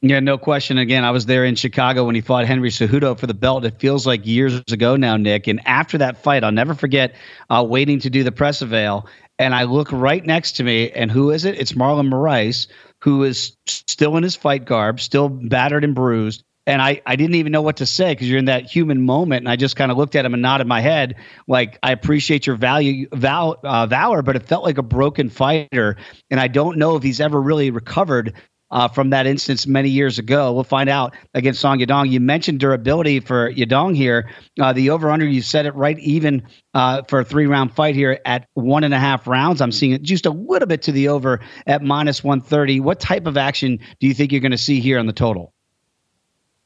Yeah, 0.00 0.20
no 0.20 0.38
question. 0.38 0.78
Again, 0.78 1.04
I 1.04 1.10
was 1.10 1.26
there 1.26 1.44
in 1.44 1.56
Chicago 1.56 2.04
when 2.04 2.14
he 2.14 2.20
fought 2.20 2.46
Henry 2.46 2.70
Cejudo 2.70 3.18
for 3.18 3.26
the 3.26 3.34
belt. 3.34 3.64
It 3.64 3.80
feels 3.80 4.06
like 4.06 4.24
years 4.24 4.60
ago 4.70 4.94
now, 4.94 5.16
Nick. 5.16 5.48
And 5.48 5.60
after 5.66 5.98
that 5.98 6.22
fight, 6.22 6.44
I'll 6.44 6.52
never 6.52 6.74
forget 6.74 7.16
uh, 7.50 7.64
waiting 7.68 7.98
to 8.00 8.10
do 8.10 8.22
the 8.22 8.30
press 8.30 8.62
avail. 8.62 9.08
And 9.40 9.56
I 9.56 9.64
look 9.64 9.90
right 9.90 10.24
next 10.24 10.52
to 10.52 10.64
me, 10.64 10.90
and 10.92 11.10
who 11.10 11.30
is 11.30 11.44
it? 11.44 11.58
It's 11.58 11.72
Marlon 11.72 12.08
Moraes, 12.08 12.68
who 13.00 13.24
is 13.24 13.56
still 13.66 14.16
in 14.16 14.22
his 14.22 14.36
fight 14.36 14.64
garb, 14.64 15.00
still 15.00 15.28
battered 15.28 15.82
and 15.82 15.96
bruised. 15.96 16.44
And 16.66 16.82
I, 16.82 17.00
I 17.06 17.16
didn't 17.16 17.36
even 17.36 17.50
know 17.50 17.62
what 17.62 17.78
to 17.78 17.86
say 17.86 18.12
because 18.12 18.28
you're 18.28 18.38
in 18.38 18.44
that 18.44 18.66
human 18.66 19.02
moment. 19.02 19.40
And 19.40 19.48
I 19.48 19.56
just 19.56 19.74
kind 19.74 19.90
of 19.90 19.96
looked 19.96 20.14
at 20.14 20.24
him 20.24 20.34
and 20.34 20.42
nodded 20.42 20.66
my 20.66 20.80
head, 20.80 21.16
like, 21.48 21.78
I 21.82 21.92
appreciate 21.92 22.46
your 22.46 22.56
value, 22.56 23.08
val, 23.14 23.58
uh, 23.64 23.86
valor, 23.86 24.22
but 24.22 24.36
it 24.36 24.42
felt 24.42 24.64
like 24.64 24.78
a 24.78 24.82
broken 24.82 25.30
fighter. 25.30 25.96
And 26.30 26.38
I 26.38 26.46
don't 26.46 26.76
know 26.76 26.94
if 26.94 27.02
he's 27.02 27.20
ever 27.20 27.40
really 27.40 27.70
recovered 27.70 28.34
uh, 28.70 28.88
from 28.88 29.10
that 29.10 29.26
instance 29.26 29.66
many 29.66 29.88
years 29.88 30.18
ago. 30.18 30.52
We'll 30.52 30.64
find 30.64 30.88
out 30.88 31.14
against 31.34 31.60
Song 31.60 31.78
Yadong. 31.78 32.10
You 32.10 32.20
mentioned 32.20 32.60
durability 32.60 33.20
for 33.20 33.52
Yadong 33.52 33.96
here. 33.96 34.30
Uh, 34.60 34.72
the 34.72 34.90
over 34.90 35.10
under, 35.10 35.26
you 35.26 35.42
said 35.42 35.66
it 35.66 35.74
right 35.74 35.98
even 35.98 36.42
uh, 36.74 37.02
for 37.08 37.20
a 37.20 37.24
three 37.24 37.46
round 37.46 37.74
fight 37.74 37.94
here 37.94 38.20
at 38.24 38.46
one 38.54 38.84
and 38.84 38.94
a 38.94 38.98
half 38.98 39.26
rounds. 39.26 39.60
I'm 39.60 39.72
seeing 39.72 39.92
it 39.92 40.02
just 40.02 40.26
a 40.26 40.30
little 40.30 40.68
bit 40.68 40.82
to 40.82 40.92
the 40.92 41.08
over 41.08 41.40
at 41.66 41.82
minus 41.82 42.22
130. 42.22 42.80
What 42.80 43.00
type 43.00 43.26
of 43.26 43.36
action 43.36 43.78
do 44.00 44.06
you 44.06 44.14
think 44.14 44.32
you're 44.32 44.40
going 44.40 44.52
to 44.52 44.58
see 44.58 44.80
here 44.80 44.98
on 44.98 45.06
the 45.06 45.12
total? 45.12 45.54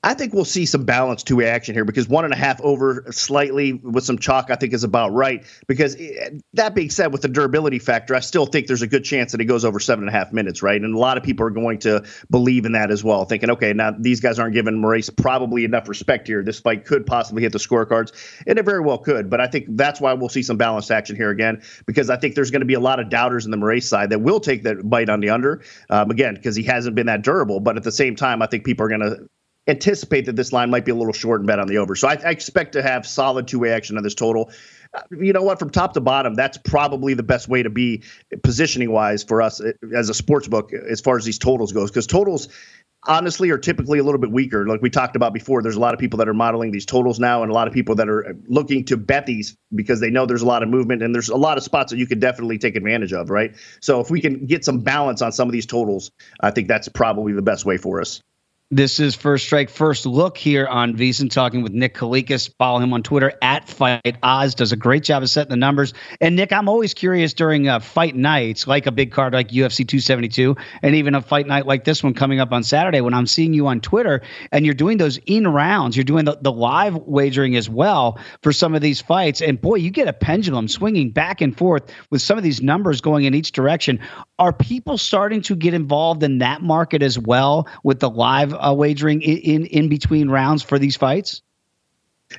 I 0.04 0.14
think 0.14 0.34
we'll 0.34 0.44
see 0.44 0.66
some 0.66 0.84
balanced 0.84 1.28
two 1.28 1.42
action 1.42 1.76
here 1.76 1.84
because 1.84 2.08
one 2.08 2.24
and 2.24 2.34
a 2.34 2.36
half 2.36 2.60
over 2.62 3.04
slightly 3.12 3.72
with 3.72 4.02
some 4.04 4.18
chalk, 4.18 4.50
I 4.50 4.56
think 4.56 4.72
is 4.72 4.82
about 4.82 5.12
right. 5.12 5.44
Because 5.68 5.94
eh, 5.94 6.30
that 6.54 6.74
being 6.74 6.90
said, 6.90 7.12
with 7.12 7.22
the 7.22 7.28
durability 7.28 7.78
factor, 7.78 8.16
I 8.16 8.20
still 8.20 8.46
think 8.46 8.66
there's 8.66 8.82
a 8.82 8.88
good 8.88 9.04
chance 9.04 9.30
that 9.30 9.40
it 9.40 9.44
goes 9.44 9.64
over 9.64 9.78
seven 9.78 10.08
and 10.08 10.14
a 10.14 10.18
half 10.18 10.32
minutes, 10.32 10.60
right? 10.60 10.80
And 10.80 10.92
a 10.92 10.98
lot 10.98 11.18
of 11.18 11.22
people 11.22 11.46
are 11.46 11.50
going 11.50 11.78
to 11.80 12.04
believe 12.30 12.66
in 12.66 12.72
that 12.72 12.90
as 12.90 13.04
well, 13.04 13.24
thinking, 13.26 13.50
okay, 13.50 13.72
now 13.74 13.92
these 13.96 14.20
guys 14.20 14.40
aren't 14.40 14.54
giving 14.54 14.74
Moraes 14.74 15.16
probably 15.16 15.64
enough 15.64 15.88
respect 15.88 16.26
here. 16.26 16.42
This 16.42 16.58
fight 16.58 16.84
could 16.84 17.06
possibly 17.06 17.42
hit 17.42 17.52
the 17.52 17.58
scorecards, 17.58 18.12
and 18.44 18.58
it 18.58 18.64
very 18.64 18.80
well 18.80 18.98
could. 18.98 19.30
But 19.30 19.40
I 19.40 19.46
think 19.46 19.66
that's 19.68 20.00
why 20.00 20.14
we'll 20.14 20.28
see 20.28 20.42
some 20.42 20.56
balanced 20.56 20.90
action 20.90 21.14
here 21.14 21.30
again 21.30 21.62
because 21.86 22.10
I 22.10 22.16
think 22.16 22.34
there's 22.34 22.50
going 22.50 22.62
to 22.62 22.66
be 22.66 22.74
a 22.74 22.80
lot 22.80 22.98
of 22.98 23.08
doubters 23.08 23.44
in 23.44 23.52
the 23.52 23.56
Moraes 23.56 23.84
side 23.84 24.10
that 24.10 24.20
will 24.20 24.40
take 24.40 24.64
that 24.64 24.88
bite 24.88 25.08
on 25.08 25.20
the 25.20 25.30
under 25.30 25.62
um, 25.90 26.10
again 26.10 26.34
because 26.34 26.56
he 26.56 26.64
hasn't 26.64 26.96
been 26.96 27.06
that 27.06 27.22
durable. 27.22 27.60
But 27.60 27.76
at 27.76 27.84
the 27.84 27.92
same 27.92 28.16
time, 28.16 28.42
I 28.42 28.46
think 28.46 28.64
people 28.64 28.84
are 28.86 28.88
going 28.88 29.00
to 29.00 29.28
anticipate 29.68 30.26
that 30.26 30.36
this 30.36 30.52
line 30.52 30.70
might 30.70 30.84
be 30.84 30.90
a 30.90 30.94
little 30.94 31.12
short 31.12 31.40
and 31.40 31.46
bet 31.46 31.58
on 31.58 31.68
the 31.68 31.78
over. 31.78 31.94
So 31.94 32.08
I, 32.08 32.18
I 32.24 32.30
expect 32.30 32.72
to 32.72 32.82
have 32.82 33.06
solid 33.06 33.46
two 33.46 33.60
way 33.60 33.70
action 33.70 33.96
on 33.96 34.02
this 34.02 34.14
total. 34.14 34.50
Uh, 34.94 35.02
you 35.10 35.32
know 35.32 35.42
what? 35.42 35.58
From 35.58 35.70
top 35.70 35.94
to 35.94 36.00
bottom, 36.00 36.34
that's 36.34 36.58
probably 36.58 37.14
the 37.14 37.22
best 37.22 37.48
way 37.48 37.62
to 37.62 37.70
be 37.70 38.02
positioning 38.42 38.90
wise 38.90 39.22
for 39.22 39.40
us 39.40 39.60
uh, 39.60 39.72
as 39.94 40.08
a 40.08 40.14
sports 40.14 40.48
book 40.48 40.72
as 40.72 41.00
far 41.00 41.16
as 41.16 41.24
these 41.24 41.38
totals 41.38 41.72
goes. 41.72 41.90
Because 41.90 42.08
totals, 42.08 42.48
honestly, 43.06 43.50
are 43.50 43.58
typically 43.58 44.00
a 44.00 44.04
little 44.04 44.20
bit 44.20 44.32
weaker. 44.32 44.66
Like 44.66 44.82
we 44.82 44.90
talked 44.90 45.14
about 45.14 45.32
before, 45.32 45.62
there's 45.62 45.76
a 45.76 45.80
lot 45.80 45.94
of 45.94 46.00
people 46.00 46.18
that 46.18 46.28
are 46.28 46.34
modeling 46.34 46.72
these 46.72 46.84
totals 46.84 47.20
now, 47.20 47.42
and 47.42 47.50
a 47.50 47.54
lot 47.54 47.68
of 47.68 47.72
people 47.72 47.94
that 47.94 48.08
are 48.08 48.36
looking 48.48 48.84
to 48.86 48.96
bet 48.96 49.26
these 49.26 49.56
because 49.74 50.00
they 50.00 50.10
know 50.10 50.26
there's 50.26 50.42
a 50.42 50.46
lot 50.46 50.64
of 50.64 50.68
movement 50.68 51.02
and 51.02 51.14
there's 51.14 51.28
a 51.28 51.36
lot 51.36 51.56
of 51.56 51.62
spots 51.62 51.92
that 51.92 51.98
you 51.98 52.06
could 52.06 52.20
definitely 52.20 52.58
take 52.58 52.74
advantage 52.74 53.12
of, 53.12 53.30
right? 53.30 53.54
So 53.80 54.00
if 54.00 54.10
we 54.10 54.20
can 54.20 54.46
get 54.46 54.64
some 54.64 54.80
balance 54.80 55.22
on 55.22 55.30
some 55.30 55.48
of 55.48 55.52
these 55.52 55.66
totals, 55.66 56.10
I 56.40 56.50
think 56.50 56.66
that's 56.66 56.88
probably 56.88 57.32
the 57.32 57.42
best 57.42 57.64
way 57.64 57.76
for 57.76 58.00
us. 58.00 58.20
This 58.74 59.00
is 59.00 59.14
First 59.14 59.44
Strike 59.44 59.68
First 59.68 60.06
Look 60.06 60.38
here 60.38 60.66
on 60.66 60.96
VSiN, 60.96 61.30
talking 61.30 61.62
with 61.62 61.72
Nick 61.72 61.94
Kalikas. 61.94 62.50
Follow 62.56 62.78
him 62.78 62.94
on 62.94 63.02
Twitter 63.02 63.34
at 63.42 63.68
Fight 63.68 64.16
Odds. 64.22 64.54
Does 64.54 64.72
a 64.72 64.76
great 64.76 65.02
job 65.02 65.22
of 65.22 65.28
setting 65.28 65.50
the 65.50 65.58
numbers. 65.58 65.92
And 66.22 66.36
Nick, 66.36 66.54
I'm 66.54 66.70
always 66.70 66.94
curious 66.94 67.34
during 67.34 67.68
uh, 67.68 67.80
fight 67.80 68.16
nights, 68.16 68.66
like 68.66 68.86
a 68.86 68.90
big 68.90 69.12
card 69.12 69.34
like 69.34 69.48
UFC 69.48 69.86
272, 69.86 70.56
and 70.80 70.94
even 70.94 71.14
a 71.14 71.20
fight 71.20 71.46
night 71.46 71.66
like 71.66 71.84
this 71.84 72.02
one 72.02 72.14
coming 72.14 72.40
up 72.40 72.50
on 72.50 72.62
Saturday, 72.62 73.02
when 73.02 73.12
I'm 73.12 73.26
seeing 73.26 73.52
you 73.52 73.66
on 73.66 73.82
Twitter 73.82 74.22
and 74.52 74.64
you're 74.64 74.72
doing 74.72 74.96
those 74.96 75.18
in 75.26 75.46
rounds, 75.46 75.94
you're 75.94 76.04
doing 76.04 76.24
the, 76.24 76.38
the 76.40 76.50
live 76.50 76.96
wagering 76.96 77.56
as 77.56 77.68
well 77.68 78.18
for 78.42 78.54
some 78.54 78.74
of 78.74 78.80
these 78.80 79.02
fights. 79.02 79.42
And 79.42 79.60
boy, 79.60 79.74
you 79.74 79.90
get 79.90 80.08
a 80.08 80.14
pendulum 80.14 80.66
swinging 80.66 81.10
back 81.10 81.42
and 81.42 81.54
forth 81.54 81.92
with 82.08 82.22
some 82.22 82.38
of 82.38 82.42
these 82.42 82.62
numbers 82.62 83.02
going 83.02 83.26
in 83.26 83.34
each 83.34 83.52
direction. 83.52 84.00
Are 84.38 84.54
people 84.54 84.96
starting 84.96 85.42
to 85.42 85.56
get 85.56 85.74
involved 85.74 86.22
in 86.22 86.38
that 86.38 86.62
market 86.62 87.02
as 87.02 87.18
well 87.18 87.68
with 87.84 88.00
the 88.00 88.08
live? 88.08 88.54
Uh, 88.62 88.74
wagering 88.74 89.22
in, 89.22 89.38
in 89.38 89.66
in 89.66 89.88
between 89.88 90.28
rounds 90.28 90.62
for 90.62 90.78
these 90.78 90.96
fights? 90.96 91.42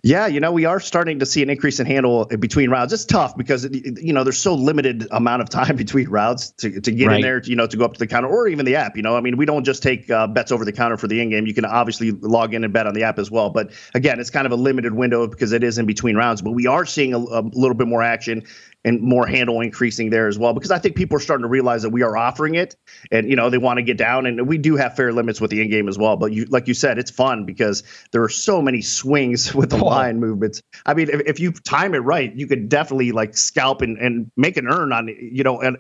Yeah, 0.02 0.28
you 0.28 0.40
know, 0.40 0.52
we 0.52 0.66
are 0.66 0.80
starting 0.80 1.20
to 1.20 1.26
see 1.26 1.44
an 1.44 1.50
increase 1.50 1.80
in 1.80 1.86
handle 1.86 2.26
between 2.26 2.70
rounds. 2.70 2.94
It's 2.94 3.06
tough 3.06 3.38
because 3.38 3.66
you 3.66 4.14
know 4.14 4.24
there's 4.24 4.40
so 4.40 4.56
limited 4.56 5.08
amount 5.12 5.42
of 5.42 5.50
time 5.50 5.76
between 5.84 6.10
rounds 6.10 6.52
to, 6.58 6.82
to 6.82 6.92
get 6.92 7.08
right. 7.08 7.16
in 7.18 7.22
there, 7.22 7.42
you 7.44 7.56
know, 7.56 7.68
to 7.68 7.78
go 7.78 7.86
up 7.86 7.94
to 7.94 8.00
the 8.00 8.08
counter 8.08 8.28
or 8.28 8.48
even 8.48 8.66
the 8.66 8.76
app. 8.76 8.96
You 8.96 9.04
know, 9.04 9.16
I 9.16 9.22
mean, 9.22 9.38
we 9.38 9.46
don't 9.46 9.64
just 9.64 9.84
take 9.84 10.10
uh, 10.10 10.28
bets 10.28 10.52
over 10.52 10.66
the 10.66 10.72
counter 10.72 10.98
for 10.98 11.08
the 11.08 11.22
in 11.22 11.30
game. 11.30 11.46
You 11.46 11.54
can 11.54 11.66
obviously 11.66 12.12
log 12.12 12.54
in 12.54 12.64
and 12.64 12.74
bet 12.74 12.88
on 12.88 12.94
the 12.94 13.04
app 13.04 13.20
as 13.20 13.30
well. 13.30 13.50
But 13.50 13.72
again, 13.94 14.20
it's 14.20 14.30
kind 14.30 14.46
of 14.46 14.52
a 14.52 14.56
limited 14.56 14.94
window 14.94 15.28
because 15.28 15.52
it 15.52 15.64
is 15.64 15.78
in 15.78 15.86
between 15.86 16.16
rounds. 16.16 16.42
But 16.42 16.52
we 16.52 16.66
are 16.68 16.86
seeing 16.86 17.14
a, 17.14 17.20
a 17.20 17.42
little 17.42 17.76
bit 17.76 17.88
more 17.88 18.02
action 18.02 18.46
and 18.86 19.02
more 19.02 19.26
handle 19.26 19.62
increasing 19.62 20.10
there 20.10 20.28
as 20.28 20.38
well 20.38 20.54
because 20.54 20.72
I 20.72 20.80
think 20.80 20.96
people 20.96 21.18
are 21.18 21.22
starting 21.22 21.44
to 21.44 21.48
realize 21.48 21.82
that 21.84 21.90
we 21.90 22.02
are 22.02 22.18
offering 22.18 22.56
it 22.56 22.76
and 23.12 23.30
you 23.30 23.36
know 23.36 23.50
they 23.50 23.58
want 23.58 23.78
to 23.78 23.84
get 23.84 23.98
down 23.98 24.26
and 24.26 24.48
we 24.48 24.58
do 24.58 24.76
have 24.76 24.96
fair 24.96 25.14
limits 25.14 25.40
with 25.40 25.52
the 25.52 25.62
in 25.62 25.70
game 25.70 25.88
as 25.88 25.98
well 25.98 26.18
but 26.18 26.34
you 26.34 26.46
like 26.46 26.68
you 26.68 26.74
said 26.74 26.98
it's 26.98 27.12
fun 27.12 27.46
because 27.46 27.84
there 28.12 28.22
are 28.24 28.30
so 28.30 28.62
many 28.62 28.82
swings 28.82 29.54
with 29.56 29.70
the 29.70 29.78
oh. 29.78 29.86
line 29.86 30.20
movements 30.20 30.62
I 30.86 30.94
mean 30.94 31.10
if, 31.10 31.22
if 31.26 31.40
you 31.40 31.52
time 31.52 31.94
it 31.94 32.00
right 32.00 32.34
you 32.36 32.48
could 32.48 32.70
definitely 32.70 33.12
like 33.12 33.38
scalp 33.38 33.82
and, 33.82 33.98
and 33.98 34.30
make 34.38 34.58
an 34.58 34.68
earn 34.68 34.92
on 34.92 35.08
you 35.08 35.44
know 35.44 35.62
and 35.62 35.78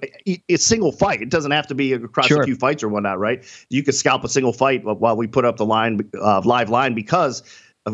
a 0.50 0.58
single 0.58 0.92
fight 0.92 1.22
it 1.22 1.30
doesn't 1.30 1.52
have 1.52 1.68
to 1.68 1.76
be 1.76 1.94
across 1.94 2.28
sure. 2.28 2.42
a 2.42 2.46
few 2.46 2.56
fights 2.56 2.84
or 2.84 2.90
whatnot 2.90 3.20
right 3.20 3.44
you 3.70 3.84
could 3.84 3.96
scalp 3.96 4.24
a 4.24 4.30
single 4.30 4.54
fight 4.54 4.84
while 4.84 5.16
we 5.16 5.28
put 5.28 5.46
up 5.46 5.58
the 5.58 5.66
line 5.66 6.00
uh, 6.20 6.42
live 6.46 6.70
line 6.70 6.94
because 6.94 7.44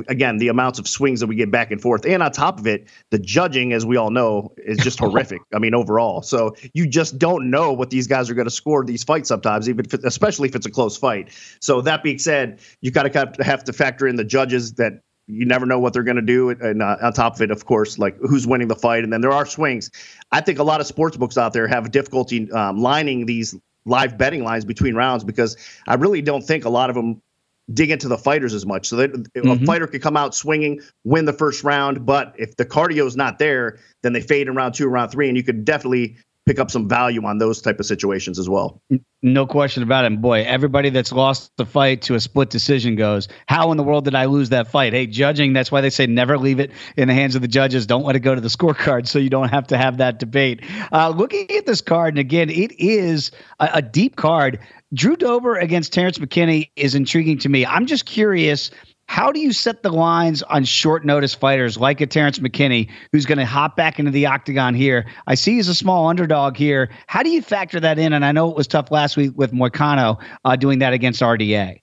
again 0.08 0.38
the 0.38 0.50
amounts 0.50 0.80
of 0.80 0.88
swings 0.88 1.20
that 1.20 1.28
we 1.28 1.36
get 1.36 1.52
back 1.52 1.72
and 1.72 1.82
forth. 1.82 2.06
And 2.06 2.22
on 2.22 2.32
top 2.32 2.60
of 2.60 2.68
it 2.68 2.88
the 3.10 3.20
judging 3.20 3.74
as 3.74 3.86
we 3.86 3.98
all 3.98 4.12
know 4.12 4.54
is 4.58 4.78
just 4.78 5.00
horrific. 5.00 5.42
I 5.54 5.60
mean 5.60 5.74
overall. 5.74 6.22
So 6.22 6.56
you 6.74 6.88
just 6.88 7.18
don't 7.18 7.50
know 7.50 7.74
what 7.74 7.90
these 7.90 8.08
guys 8.08 8.30
are 8.30 8.34
going 8.34 8.48
to 8.48 8.52
score 8.52 8.86
these 8.86 9.04
fights 9.04 9.28
sometimes 9.28 9.70
even 9.70 9.86
if, 9.86 9.94
especially 10.04 10.50
if 10.50 10.56
it's 10.56 10.66
a 10.66 10.72
close 10.72 10.98
fight. 10.98 11.30
So 11.62 11.82
that 11.82 12.04
being 12.04 12.20
said 12.20 12.60
you 12.82 12.92
got 12.92 13.12
to 13.12 13.44
have 13.44 13.64
to 13.66 13.74
factor 13.74 14.08
in 14.08 14.16
the 14.16 14.24
judges 14.24 14.74
that 14.74 15.02
you 15.28 15.46
never 15.46 15.66
know 15.66 15.80
what 15.80 15.94
they're 15.94 16.04
going 16.04 16.16
to 16.16 16.22
do 16.24 16.50
and 16.50 16.82
uh, 16.82 16.98
on 17.02 17.14
top 17.14 17.36
of 17.36 17.42
it 17.42 17.52
of 17.52 17.66
course 17.66 18.00
like 18.00 18.18
who's 18.18 18.48
winning 18.48 18.68
the 18.68 18.76
fight. 18.76 19.04
And 19.04 19.14
then 19.14 19.22
there 19.22 19.32
are 19.32 19.46
swings. 19.46 19.92
I 20.32 20.42
think 20.42 20.60
a 20.60 20.64
lot 20.64 20.82
of 20.82 20.88
sports 20.88 21.18
books 21.18 21.38
out 21.38 21.54
there 21.54 21.68
have 21.68 21.92
difficulty 21.92 22.52
um, 22.52 22.78
lining 22.78 23.26
these 23.26 23.56
live 23.86 24.18
betting 24.18 24.44
lines 24.44 24.66
between 24.66 24.94
rounds 24.94 25.24
because 25.24 25.58
i 25.88 25.96
really 25.96 26.22
don't 26.22 26.44
think 26.44 26.66
a 26.66 26.70
lot 26.70 26.90
of 26.90 26.96
them 26.96 27.22
dig 27.74 27.92
into 27.92 28.08
the 28.08 28.18
fighters 28.18 28.54
as 28.54 28.66
much. 28.66 28.88
So 28.88 28.96
that 28.98 29.14
mm-hmm. 29.14 29.64
a 29.64 29.66
fighter 29.66 29.88
could 29.88 30.02
come 30.02 30.18
out 30.18 30.34
swinging, 30.34 30.82
win 31.04 31.26
the 31.26 31.34
first 31.34 31.64
round, 31.64 32.06
but 32.06 32.34
if 32.38 32.56
the 32.56 32.66
cardio 32.66 33.06
is 33.06 33.16
not 33.16 33.40
there, 33.40 33.80
then 34.04 34.14
they 34.14 34.22
fade 34.22 34.48
in 34.48 34.56
round 34.56 34.74
two, 34.74 34.88
round 34.88 35.12
three, 35.12 35.28
and 35.28 35.38
you 35.38 35.44
could 35.44 35.66
definitely 35.66 36.18
pick 36.46 36.60
up 36.60 36.72
some 36.72 36.88
value 36.88 37.24
on 37.26 37.38
those 37.38 37.62
type 37.62 37.80
of 37.80 37.86
situations 37.86 38.40
as 38.40 38.50
well. 38.50 38.82
No 39.22 39.46
question 39.46 39.84
about 39.84 40.06
it. 40.06 40.08
And 40.08 40.22
boy, 40.22 40.44
everybody 40.44 40.92
that's 40.92 41.12
lost 41.12 41.52
the 41.58 41.66
fight 41.66 42.04
to 42.04 42.16
a 42.16 42.22
split 42.22 42.50
decision 42.50 42.96
goes, 42.96 43.28
How 43.48 43.72
in 43.72 43.78
the 43.78 43.84
world 43.84 44.06
did 44.06 44.16
I 44.16 44.26
lose 44.26 44.50
that 44.50 44.70
fight? 44.70 44.94
Hey, 44.94 45.08
judging, 45.08 45.52
that's 45.52 45.70
why 45.70 45.82
they 45.82 45.90
say 45.90 46.08
never 46.08 46.38
leave 46.38 46.62
it 46.62 46.72
in 46.96 47.10
the 47.10 47.14
hands 47.14 47.36
of 47.36 47.42
the 47.42 47.50
judges. 47.50 47.86
Don't 47.86 48.06
let 48.06 48.16
it 48.16 48.22
go 48.22 48.34
to 48.34 48.40
the 48.40 48.48
scorecard 48.60 49.08
so 49.08 49.20
you 49.20 49.30
don't 49.30 49.50
have 49.50 49.68
to 49.68 49.78
have 49.78 49.98
that 49.98 50.20
debate. 50.20 50.64
Uh, 50.94 51.10
looking 51.10 51.52
at 51.52 51.66
this 51.66 51.82
card, 51.82 52.14
and 52.14 52.20
again, 52.20 52.50
it 52.50 52.80
is 52.80 53.32
a, 53.60 53.70
a 53.74 53.82
deep 53.82 54.16
card. 54.16 54.60
Drew 54.94 55.18
Dober 55.18 55.56
against 55.56 55.92
Terrence 55.92 56.18
McKinney 56.18 56.70
is 56.78 56.96
intriguing 56.96 57.40
to 57.40 57.50
me. 57.50 57.66
I'm 57.66 57.88
just 57.88 58.06
curious 58.06 58.72
how 59.10 59.32
do 59.32 59.40
you 59.40 59.52
set 59.52 59.82
the 59.82 59.90
lines 59.90 60.44
on 60.44 60.64
short 60.64 61.04
notice 61.04 61.34
fighters 61.34 61.80
like 61.80 62.00
a 62.00 62.06
Terrence 62.06 62.38
McKinney 62.38 62.92
who's 63.12 63.26
going 63.26 63.40
to 63.40 63.46
hop 63.46 63.76
back 63.76 63.98
into 63.98 64.12
the 64.12 64.28
octagon 64.28 64.76
here? 64.76 65.08
I 65.26 65.34
see 65.34 65.56
he's 65.56 65.68
a 65.68 65.74
small 65.74 66.08
underdog 66.08 66.56
here. 66.56 66.92
How 67.08 67.24
do 67.24 67.32
you 67.32 67.42
factor 67.42 67.80
that 67.80 67.98
in? 67.98 68.14
And 68.14 68.24
I 68.24 68.32
know 68.32 68.52
it 68.52 68.56
was 68.56 68.68
tough 68.68 68.92
last 68.92 69.18
week 69.18 69.32
with 69.36 69.52
Moicano 69.52 70.22
uh, 70.46 70.56
doing 70.58 70.78
that 70.80 70.94
against 70.94 71.24
RDA. 71.24 71.82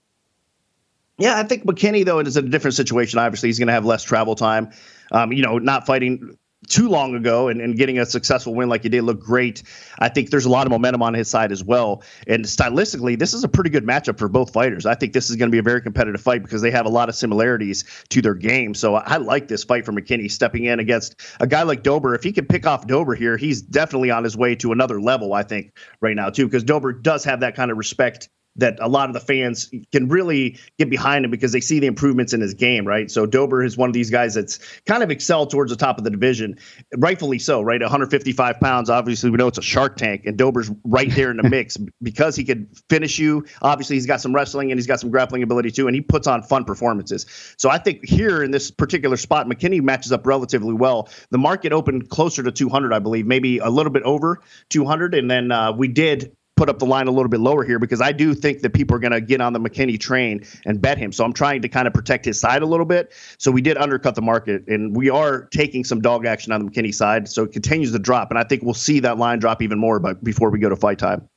Yeah, 1.19 1.37
I 1.37 1.43
think 1.43 1.65
McKinney 1.65 2.05
though 2.05 2.21
is 2.21 2.37
in 2.37 2.47
a 2.47 2.49
different 2.49 2.77
situation. 2.77 3.19
Obviously, 3.19 3.49
he's 3.49 3.59
going 3.59 3.67
to 3.67 3.75
have 3.75 3.85
less 3.85 4.05
travel 4.05 4.37
time. 4.37 4.71
Um, 5.11 5.33
you 5.33 5.43
know, 5.43 5.59
not 5.59 5.85
fighting 5.85 6.39
too 6.69 6.89
long 6.89 7.15
ago 7.15 7.49
and, 7.49 7.61
and 7.61 7.77
getting 7.77 7.99
a 7.99 8.07
successful 8.07 8.55
win 8.55 8.69
like 8.69 8.83
he 8.83 8.89
did 8.89 9.03
look 9.03 9.21
great. 9.21 9.63
I 9.99 10.09
think 10.09 10.31
there's 10.31 10.45
a 10.45 10.51
lot 10.51 10.67
of 10.67 10.71
momentum 10.71 11.03
on 11.03 11.15
his 11.15 11.29
side 11.29 11.53
as 11.53 11.65
well. 11.65 12.03
And 12.27 12.45
stylistically, 12.45 13.19
this 13.19 13.35
is 13.35 13.45
a 13.45 13.49
pretty 13.49 13.71
good 13.71 13.85
matchup 13.85 14.19
for 14.19 14.29
both 14.29 14.53
fighters. 14.53 14.87
I 14.87 14.95
think 14.95 15.13
this 15.13 15.31
is 15.31 15.37
going 15.37 15.51
to 15.51 15.53
be 15.53 15.59
a 15.59 15.63
very 15.63 15.81
competitive 15.81 16.21
fight 16.21 16.43
because 16.43 16.63
they 16.63 16.71
have 16.71 16.87
a 16.87 16.91
lot 16.91 17.09
of 17.09 17.15
similarities 17.15 17.85
to 18.11 18.23
their 18.23 18.35
game. 18.35 18.75
So 18.75 18.97
I 18.97 19.17
like 19.17 19.49
this 19.49 19.65
fight 19.65 19.85
for 19.85 19.93
McKinney 19.93 20.31
stepping 20.31 20.65
in 20.65 20.81
against 20.81 21.21
a 21.41 21.47
guy 21.47 21.63
like 21.63 21.83
Dober. 21.83 22.15
If 22.15 22.23
he 22.23 22.33
can 22.33 22.47
pick 22.47 22.67
off 22.67 22.87
Dober 22.87 23.15
here, 23.15 23.37
he's 23.37 23.63
definitely 23.63 24.11
on 24.11 24.25
his 24.25 24.37
way 24.37 24.55
to 24.57 24.73
another 24.73 25.01
level, 25.01 25.33
I 25.33 25.43
think, 25.43 25.77
right 26.01 26.17
now, 26.17 26.31
too, 26.31 26.47
because 26.47 26.65
Dober 26.65 26.93
does 26.93 27.25
have 27.25 27.41
that 27.41 27.55
kind 27.55 27.71
of 27.71 27.77
respect 27.77 28.29
that 28.59 28.79
a 28.81 28.89
lot 28.89 29.09
of 29.09 29.15
the 29.15 29.21
fans 29.21 29.71
can 29.93 30.09
really 30.09 30.59
get 30.79 30.91
behind 30.91 31.25
him 31.25 31.31
because 31.31 31.53
they 31.53 31.61
see 31.61 31.79
the 31.79 31.87
improvements 31.87 32.33
in 32.33 32.41
his 32.41 32.55
game, 32.55 32.87
right? 32.87 33.11
So 33.11 33.27
Dober 33.27 33.63
is 33.63 33.77
one 33.77 33.89
of 33.89 33.95
these 33.95 34.11
guys 34.11 34.35
that's 34.35 34.59
kind 34.87 35.03
of 35.03 35.11
excelled 35.11 35.51
towards 35.51 35.71
the 35.71 35.77
top 35.77 35.99
of 35.99 36.05
the 36.05 36.11
division, 36.11 36.59
rightfully 36.97 37.39
so, 37.39 37.61
right? 37.61 37.81
155 37.81 38.61
pounds. 38.61 38.91
Obviously, 38.91 39.31
we 39.31 39.37
know 39.37 39.49
it's 39.49 39.59
a 39.59 39.63
shark 39.63 39.97
tank, 39.97 40.23
and 40.27 40.37
Dober's 40.37 40.71
right 40.85 41.11
there 41.15 41.31
in 41.31 41.37
the 41.37 41.49
mix 41.49 41.77
because 42.03 42.37
he 42.37 42.45
could 42.45 42.69
finish 42.89 43.19
you. 43.19 43.45
Obviously, 43.63 43.97
he's 43.97 44.07
got 44.07 44.21
some 44.21 44.35
wrestling 44.35 44.71
and 44.71 44.79
he's 44.79 44.87
got 44.87 45.01
some 45.01 45.11
grappling 45.11 45.43
ability 45.43 45.71
too, 45.71 45.87
and 45.87 45.95
he 45.95 46.01
puts 46.01 46.27
on 46.27 46.43
fun 46.43 46.65
performances. 46.65 47.27
So 47.59 47.71
I 47.71 47.79
think 47.79 48.05
here 48.05 48.43
in 48.43 48.51
this 48.51 48.71
particular 48.71 49.17
spot, 49.17 49.47
McKinney 49.47 49.83
matches 49.83 50.13
up 50.13 50.27
relatively 50.27 50.75
well. 50.75 51.09
The 51.31 51.39
market 51.39 51.73
opened 51.73 52.09
closer 52.09 52.43
to 52.43 52.53
200, 52.53 52.93
I 52.93 52.99
believe, 52.99 53.27
maybe 53.27 53.59
a 53.59 53.69
little 53.69 53.93
bit 53.93 54.03
over 54.05 54.43
200, 54.71 55.15
and 55.15 55.31
then 55.31 55.53
uh, 55.53 55.73
we 55.73 55.89
did 55.89 56.37
put 56.57 56.71
up 56.71 56.79
the 56.79 56.87
line 56.87 57.07
a 57.07 57.11
little 57.11 57.29
bit 57.29 57.41
lower 57.41 57.65
here 57.65 57.79
because 57.79 58.01
I 58.01 58.13
do 58.13 58.35
think 58.35 58.63
that 58.63 58.73
people 58.73 58.97
are 58.97 58.99
going 58.99 59.13
to 59.13 59.21
get 59.21 59.41
on 59.41 59.53
the 59.53 59.61
McKinney 59.61 60.01
train 60.01 60.45
and 60.65 60.81
bet 60.81 60.97
him. 60.97 61.13
So 61.13 61.25
I'm 61.25 61.33
trying 61.33 61.63
to 61.63 61.69
kind 61.69 61.87
of 61.87 61.95
protect 61.95 62.25
his 62.25 62.41
side 62.41 62.63
a 62.63 62.67
little 62.67 62.87
bit. 62.87 63.13
So 63.39 63.51
we 63.51 63.61
did 63.61 63.77
undercut 63.77 64.15
the 64.15 64.23
market 64.23 64.67
and 64.67 64.97
we 64.97 65.11
are 65.11 65.45
taking 65.47 65.85
some 65.85 66.01
dog 66.01 66.25
action 66.25 66.53
on 66.53 66.65
the 66.65 66.71
McKinney 66.71 66.95
side. 66.95 67.29
So 67.29 67.45
it 67.45 67.53
continues 67.53 67.93
to 67.93 67.99
drop. 67.99 68.31
And 68.31 68.39
I 68.39 68.45
think 68.45 68.63
we'll 68.63 68.75
see 68.75 69.01
that 69.01 69.19
line 69.19 69.39
drop 69.39 69.61
even 69.63 69.79
more 69.79 70.01
but 70.01 70.25
before 70.25 70.51
we 70.51 70.59
go 70.59 70.69
to 70.69 70.77
fight 70.77 70.99
time 70.99 71.29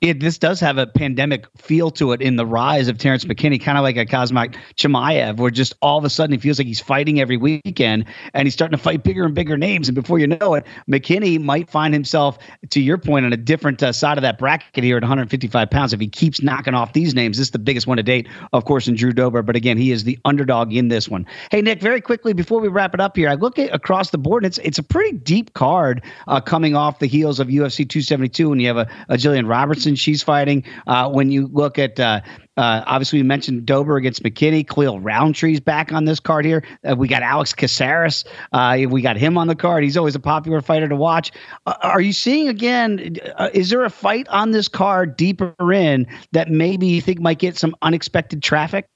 it, 0.00 0.20
this 0.20 0.38
does 0.38 0.60
have 0.60 0.78
a 0.78 0.86
pandemic 0.86 1.46
feel 1.58 1.90
to 1.90 2.12
it 2.12 2.22
in 2.22 2.36
the 2.36 2.46
rise 2.46 2.88
of 2.88 2.96
Terrence 2.96 3.24
McKinney, 3.26 3.60
kind 3.60 3.76
of 3.76 3.82
like 3.82 3.98
a 3.98 4.06
Khamzat 4.06 4.56
Chimaev, 4.76 5.36
where 5.36 5.50
just 5.50 5.74
all 5.82 5.98
of 5.98 6.04
a 6.04 6.10
sudden 6.10 6.32
he 6.32 6.38
feels 6.38 6.58
like 6.58 6.66
he's 6.66 6.80
fighting 6.80 7.20
every 7.20 7.36
weekend 7.36 8.06
and 8.32 8.46
he's 8.46 8.54
starting 8.54 8.76
to 8.76 8.82
fight 8.82 9.02
bigger 9.02 9.26
and 9.26 9.34
bigger 9.34 9.58
names. 9.58 9.88
And 9.88 9.94
before 9.94 10.18
you 10.18 10.26
know 10.26 10.54
it, 10.54 10.64
McKinney 10.88 11.38
might 11.38 11.68
find 11.68 11.92
himself, 11.92 12.38
to 12.70 12.80
your 12.80 12.96
point, 12.96 13.26
on 13.26 13.32
a 13.34 13.36
different 13.36 13.82
uh, 13.82 13.92
side 13.92 14.16
of 14.16 14.22
that 14.22 14.38
bracket 14.38 14.82
here 14.82 14.96
at 14.96 15.02
155 15.02 15.70
pounds. 15.70 15.92
If 15.92 16.00
he 16.00 16.08
keeps 16.08 16.40
knocking 16.40 16.74
off 16.74 16.94
these 16.94 17.14
names, 17.14 17.36
this 17.36 17.48
is 17.48 17.50
the 17.50 17.58
biggest 17.58 17.86
one 17.86 17.98
to 17.98 18.02
date, 18.02 18.26
of 18.54 18.64
course, 18.64 18.88
in 18.88 18.94
Drew 18.94 19.12
Dober. 19.12 19.42
But 19.42 19.54
again, 19.54 19.76
he 19.76 19.92
is 19.92 20.04
the 20.04 20.18
underdog 20.24 20.72
in 20.72 20.88
this 20.88 21.10
one. 21.10 21.26
Hey, 21.50 21.60
Nick, 21.60 21.82
very 21.82 22.00
quickly 22.00 22.32
before 22.32 22.60
we 22.60 22.68
wrap 22.68 22.94
it 22.94 23.00
up 23.00 23.16
here, 23.16 23.28
I 23.28 23.34
look 23.34 23.58
at 23.58 23.74
across 23.74 24.10
the 24.10 24.18
board, 24.18 24.44
and 24.44 24.50
it's 24.50 24.58
it's 24.58 24.78
a 24.78 24.82
pretty 24.82 25.18
deep 25.18 25.52
card 25.52 26.02
uh, 26.26 26.40
coming 26.40 26.74
off 26.74 27.00
the 27.00 27.06
heels 27.06 27.38
of 27.38 27.48
UFC 27.48 27.88
272, 27.88 28.52
and 28.52 28.62
you 28.62 28.68
have 28.68 28.78
a, 28.78 28.88
a 29.10 29.16
Jillian 29.16 29.46
Robertson, 29.48 29.89
she's 29.96 30.22
fighting. 30.22 30.64
Uh, 30.86 31.10
when 31.10 31.30
you 31.30 31.48
look 31.48 31.78
at 31.78 31.98
uh, 31.98 32.20
uh, 32.60 32.84
obviously, 32.86 33.18
we 33.18 33.22
mentioned 33.22 33.64
Dober 33.64 33.96
against 33.96 34.22
McKinney. 34.22 34.68
Khalil 34.68 35.00
Rountree's 35.00 35.60
back 35.60 35.92
on 35.92 36.04
this 36.04 36.20
card 36.20 36.44
here. 36.44 36.62
Uh, 36.86 36.94
we 36.94 37.08
got 37.08 37.22
Alex 37.22 37.54
Caceres. 37.54 38.24
Uh, 38.52 38.80
we 38.88 39.00
got 39.00 39.16
him 39.16 39.38
on 39.38 39.46
the 39.46 39.54
card. 39.54 39.82
He's 39.82 39.96
always 39.96 40.14
a 40.14 40.20
popular 40.20 40.60
fighter 40.60 40.86
to 40.86 40.96
watch. 40.96 41.32
Uh, 41.64 41.74
are 41.82 42.02
you 42.02 42.12
seeing 42.12 42.48
again? 42.48 43.16
Is 43.54 43.70
there 43.70 43.82
a 43.82 43.90
fight 43.90 44.28
on 44.28 44.50
this 44.50 44.68
card 44.68 45.16
deeper 45.16 45.54
in 45.72 46.06
that 46.32 46.50
maybe 46.50 46.86
you 46.86 47.00
think 47.00 47.18
might 47.18 47.38
get 47.38 47.56
some 47.56 47.74
unexpected 47.80 48.42
traffic? 48.42 48.86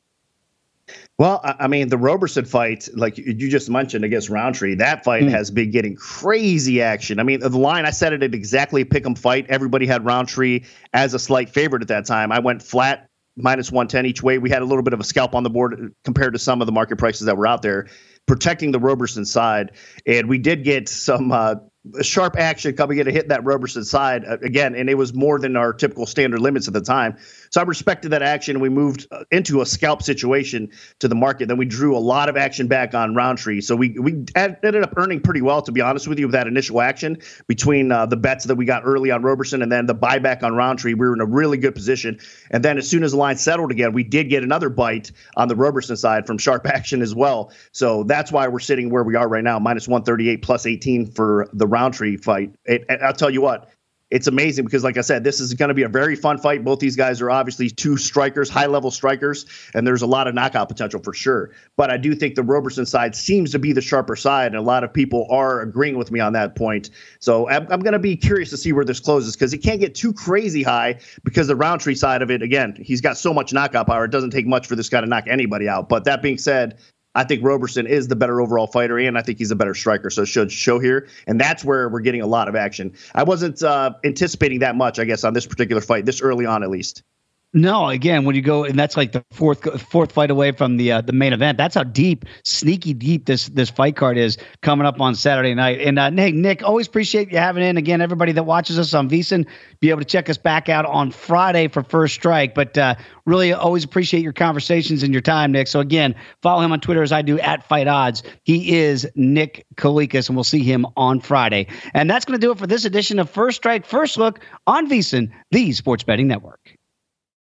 Well, 1.19 1.41
I 1.43 1.69
mean, 1.69 1.89
the 1.89 1.97
Roberson 1.97 2.45
fight, 2.45 2.89
like 2.95 3.17
you 3.17 3.49
just 3.49 3.71
mentioned 3.71 4.05
against 4.05 4.29
Rountree, 4.29 4.75
that 4.77 5.05
fight 5.05 5.23
mm. 5.25 5.31
has 5.31 5.51
been 5.51 5.71
getting 5.71 5.97
crazy 5.97 6.83
action. 6.83 7.21
I 7.21 7.23
mean, 7.23 7.41
the 7.41 7.49
line 7.51 7.87
I 7.87 7.91
said 7.91 8.13
it 8.13 8.23
at 8.23 8.35
exactly 8.35 8.85
pick 8.85 9.07
'em 9.07 9.15
fight. 9.15 9.47
Everybody 9.49 9.87
had 9.87 10.05
Rountree 10.05 10.65
as 10.93 11.15
a 11.15 11.19
slight 11.19 11.51
favorite 11.51 11.83
at 11.83 11.89
that 11.89 12.05
time. 12.05 12.33
I 12.33 12.41
went 12.41 12.63
flat 12.63 13.09
minus 13.37 13.71
110 13.71 14.07
each 14.07 14.23
way. 14.23 14.39
We 14.39 14.51
had 14.51 14.63
a 14.63 14.65
little 14.65 14.83
bit 14.83 14.93
of 14.93 15.01
a 15.01 15.05
scalp 15.05 15.35
on 15.35 15.43
the 15.43 15.51
board 15.51 15.93
compared 16.05 16.35
to 16.35 16.39
some 16.39 16.61
of 16.61 16.67
the 16.67 16.73
market 16.73 16.99
prices 16.99 17.27
that 17.27 17.37
were 17.37 17.47
out 17.47 17.63
there, 17.63 17.89
protecting 18.27 18.71
the 18.71 18.79
Roberson 18.79 19.25
side. 19.25 19.73
And 20.07 20.29
we 20.29 20.39
did 20.39 20.65
get 20.65 20.89
some 20.89 21.33
uh, 21.33 21.57
sharp 22.01 22.37
action 22.39 22.75
coming 22.75 22.99
in 22.99 23.05
to 23.05 23.13
hit 23.13 23.29
that 23.29 23.45
Roberson 23.45 23.85
side 23.85 24.25
uh, 24.25 24.39
again, 24.43 24.75
and 24.75 24.89
it 24.89 24.95
was 24.95 25.13
more 25.13 25.39
than 25.39 25.57
our 25.57 25.73
typical 25.73 26.07
standard 26.07 26.41
limits 26.41 26.67
at 26.67 26.73
the 26.73 26.81
time. 26.81 27.17
So 27.51 27.61
I 27.61 27.65
respected 27.65 28.11
that 28.11 28.23
action. 28.23 28.61
We 28.61 28.71
moved 28.71 29.07
uh, 29.11 29.25
into 29.31 29.61
a 29.61 29.67
scalp 29.67 30.03
situation 30.03 30.71
to 31.01 31.09
the 31.09 31.15
market. 31.15 31.49
Then 31.49 31.59
we 31.59 31.67
drew 31.67 31.97
a 31.97 32.01
lot 32.01 32.29
of 32.29 32.37
action 32.37 32.69
back 32.69 32.95
on 32.95 33.15
Rountree. 33.15 33.61
So 33.61 33.77
we 33.77 33.91
we 33.99 34.25
ended 34.35 34.77
up 34.77 34.95
earning 34.97 35.21
pretty 35.21 35.43
well, 35.43 35.61
to 35.63 35.73
be 35.73 35.83
honest 35.83 36.09
with 36.09 36.19
you, 36.19 36.27
with 36.27 36.33
that 36.33 36.47
initial 36.47 36.81
action 36.81 37.19
between 37.49 37.93
uh, 37.93 38.07
the 38.07 38.17
bets 38.17 38.45
that 38.45 38.55
we 38.55 38.65
got 38.65 38.83
early 38.85 39.11
on 39.11 39.23
Roberson 39.23 39.61
and 39.61 39.71
then 39.71 39.87
the 39.87 39.95
buyback 39.95 40.43
on 40.43 40.55
Roundtree. 40.55 40.95
We 40.95 41.07
were 41.07 41.15
in 41.15 41.21
a 41.21 41.27
really 41.27 41.59
good 41.59 41.75
position. 41.75 42.19
And 42.51 42.65
then 42.65 42.79
as 42.79 42.89
soon 42.89 43.05
as 43.05 43.13
the 43.13 43.19
line 43.19 43.37
settled 43.37 43.71
again, 43.71 43.93
we 43.93 44.05
did 44.05 44.31
get 44.31 44.43
another 44.43 44.71
bite 44.71 45.13
on 45.37 45.49
the 45.49 45.57
Roberson 45.57 45.97
side 45.97 46.27
from 46.27 46.39
sharp 46.39 46.67
action 46.75 47.03
as 47.03 47.15
well. 47.15 47.53
So 47.73 48.05
that's 48.05 48.33
why 48.33 48.49
we're 48.49 48.59
sitting 48.61 48.89
where 48.89 49.05
we 49.05 49.17
are 49.17 49.29
right 49.29 49.45
now, 49.45 49.59
minus 49.59 49.87
138 49.87 50.41
plus 50.41 50.65
18 50.65 51.07
for 51.13 51.49
the 51.53 51.67
Rountree 51.75 52.17
fight. 52.17 52.55
It, 52.65 52.87
I'll 53.03 53.13
tell 53.13 53.31
you 53.31 53.41
what, 53.41 53.69
it's 54.15 54.29
amazing 54.29 54.65
because, 54.65 54.85
like 54.85 54.97
I 54.97 55.01
said, 55.01 55.25
this 55.25 55.41
is 55.41 55.55
going 55.55 55.71
to 55.71 55.75
be 55.75 55.83
a 55.83 55.89
very 55.89 56.15
fun 56.15 56.39
fight. 56.39 56.63
Both 56.63 56.79
these 56.79 56.95
guys 56.95 57.21
are 57.21 57.33
obviously 57.33 57.69
two 57.69 57.97
strikers, 57.97 58.49
high 58.49 58.67
level 58.67 58.93
strikers, 58.93 59.45
and 59.75 59.85
there's 59.85 60.03
a 60.03 60.07
lot 60.07 60.29
of 60.29 60.37
knockout 60.37 60.69
potential 60.69 61.01
for 61.03 61.13
sure. 61.13 61.51
But 61.77 61.91
I 61.91 61.97
do 61.97 62.15
think 62.15 62.37
the 62.37 62.45
Roberson 62.45 62.87
side 62.87 63.17
seems 63.17 63.51
to 63.53 63.59
be 63.59 63.73
the 63.73 63.81
sharper 63.81 64.15
side, 64.15 64.49
and 64.49 64.57
a 64.57 64.61
lot 64.61 64.85
of 64.85 64.93
people 64.93 65.27
are 65.31 65.63
agreeing 65.63 65.99
with 65.99 66.13
me 66.13 66.21
on 66.21 66.35
that 66.35 66.55
point. 66.55 66.91
So 67.19 67.49
I'm, 67.49 67.67
I'm 67.73 67.81
going 67.81 67.95
to 67.95 67.99
be 67.99 68.17
curious 68.17 68.51
to 68.51 68.57
see 68.57 68.73
where 68.73 68.85
this 68.85 69.01
closes 69.01 69.35
because 69.35 69.53
it 69.53 69.59
can't 69.59 69.81
get 69.81 69.97
too 69.97 70.13
crazy 70.13 70.63
high 70.63 71.01
because 71.25 71.49
the 71.49 71.57
Rountree 71.57 71.97
side 71.97 72.23
of 72.23 72.31
it, 72.31 72.41
again, 72.41 72.77
he's 72.81 73.01
got 73.01 73.19
so 73.19 73.35
much 73.35 73.53
knockout 73.53 73.89
power. 73.89 74.05
It 74.05 74.13
doesn't 74.13 74.31
take 74.31 74.47
much 74.47 74.69
for 74.69 74.77
this 74.77 74.89
guy 74.89 75.01
to 75.01 75.09
knock 75.09 75.25
anybody 75.27 75.69
out. 75.69 75.89
But 75.89 76.05
that 76.05 76.23
being 76.23 76.39
said, 76.39 76.79
I 77.15 77.25
think 77.25 77.45
Roberson 77.45 77.87
is 77.87 78.09
the 78.09 78.17
better 78.17 78.41
overall 78.41 78.67
fighter, 78.67 78.99
and 78.99 79.17
I 79.17 79.23
think 79.23 79.39
he's 79.39 79.51
a 79.51 79.57
better 79.57 79.75
striker. 79.75 80.11
So 80.11 80.25
should 80.25 80.51
show 80.51 80.79
here, 80.79 81.09
and 81.27 81.41
that's 81.41 81.65
where 81.65 81.89
we're 81.89 82.01
getting 82.01 82.23
a 82.23 82.27
lot 82.27 82.49
of 82.49 82.57
action. 82.57 82.93
I 83.15 83.23
wasn't 83.23 83.63
uh, 83.63 83.95
anticipating 84.05 84.61
that 84.61 84.77
much, 84.77 84.99
I 84.99 85.05
guess, 85.05 85.25
on 85.25 85.33
this 85.33 85.47
particular 85.47 85.81
fight, 85.81 86.07
this 86.07 86.21
early 86.21 86.47
on 86.47 86.63
at 86.63 86.71
least. 86.71 87.03
No, 87.57 87.89
again, 87.89 88.25
when 88.25 88.35
you 88.35 88.43
go 88.43 88.65
and 88.65 88.77
that's 88.77 88.97
like 88.97 89.13
the 89.13 89.25
fourth 89.31 89.81
fourth 89.83 90.11
fight 90.11 90.33
away 90.33 90.51
from 90.51 90.77
the 90.77 90.91
uh, 90.91 91.01
the 91.03 91.13
main 91.13 91.33
event. 91.33 91.57
That's 91.57 91.77
how 91.77 91.85
deep, 91.85 92.25
sneaky 92.43 92.95
deep 92.95 93.27
this 93.27 93.49
this 93.49 93.71
fight 93.71 93.95
card 93.95 94.19
is 94.19 94.39
coming 94.61 94.89
up 94.89 95.01
on 95.01 95.15
Saturday 95.15 95.55
night. 95.55 95.81
And 95.81 95.97
uh, 95.97 96.11
hey, 96.11 96.33
Nick, 96.33 96.65
always 96.65 96.89
appreciate 96.89 97.31
you 97.31 97.39
having 97.39 97.63
in 97.63 97.77
again. 97.77 98.01
Everybody 98.01 98.33
that 98.33 98.43
watches 98.43 98.77
us 98.77 98.93
on 98.93 99.09
VSiN, 99.09 99.47
be 99.79 99.91
able 99.91 100.01
to 100.01 100.05
check 100.05 100.29
us 100.29 100.37
back 100.37 100.69
out 100.69 100.85
on 100.85 101.13
Friday 101.13 101.69
for 101.69 101.85
First 101.85 102.15
Strike. 102.15 102.57
But 102.57 102.77
uh, 102.77 102.97
really, 103.25 103.53
always 103.53 103.85
appreciate 103.85 104.25
your 104.25 104.33
conversations 104.33 105.05
and 105.05 105.15
your 105.15 105.23
time, 105.23 105.53
Nick. 105.53 105.69
So 105.69 105.79
again, 105.79 106.17
follow 106.43 106.61
him 106.61 106.73
on 106.73 106.81
Twitter 106.81 107.05
as 107.05 107.13
I 107.13 107.23
do 107.23 107.39
at 107.39 107.63
Fight 107.69 107.87
Odds. 107.87 108.25
He 108.43 108.75
is 108.79 109.09
Nick 109.15 109.65
Kalikas, 109.77 110.29
and 110.29 110.37
we'll 110.37 110.43
see 110.43 110.65
him 110.65 110.87
on 110.97 111.21
Friday. 111.21 111.69
And 111.93 112.11
that's 112.11 112.25
going 112.25 112.39
to 112.41 112.45
do 112.45 112.51
it 112.51 112.59
for 112.59 112.67
this 112.67 112.85
edition 112.85 113.21
of 113.21 113.31
First 113.31 113.59
Strike 113.59 113.87
First 113.87 114.17
Look 114.17 114.41
on 114.67 114.91
VSiN, 114.91 115.31
the 115.53 115.71
Sports 115.71 116.03
Betting 116.03 116.27
Network. 116.27 116.77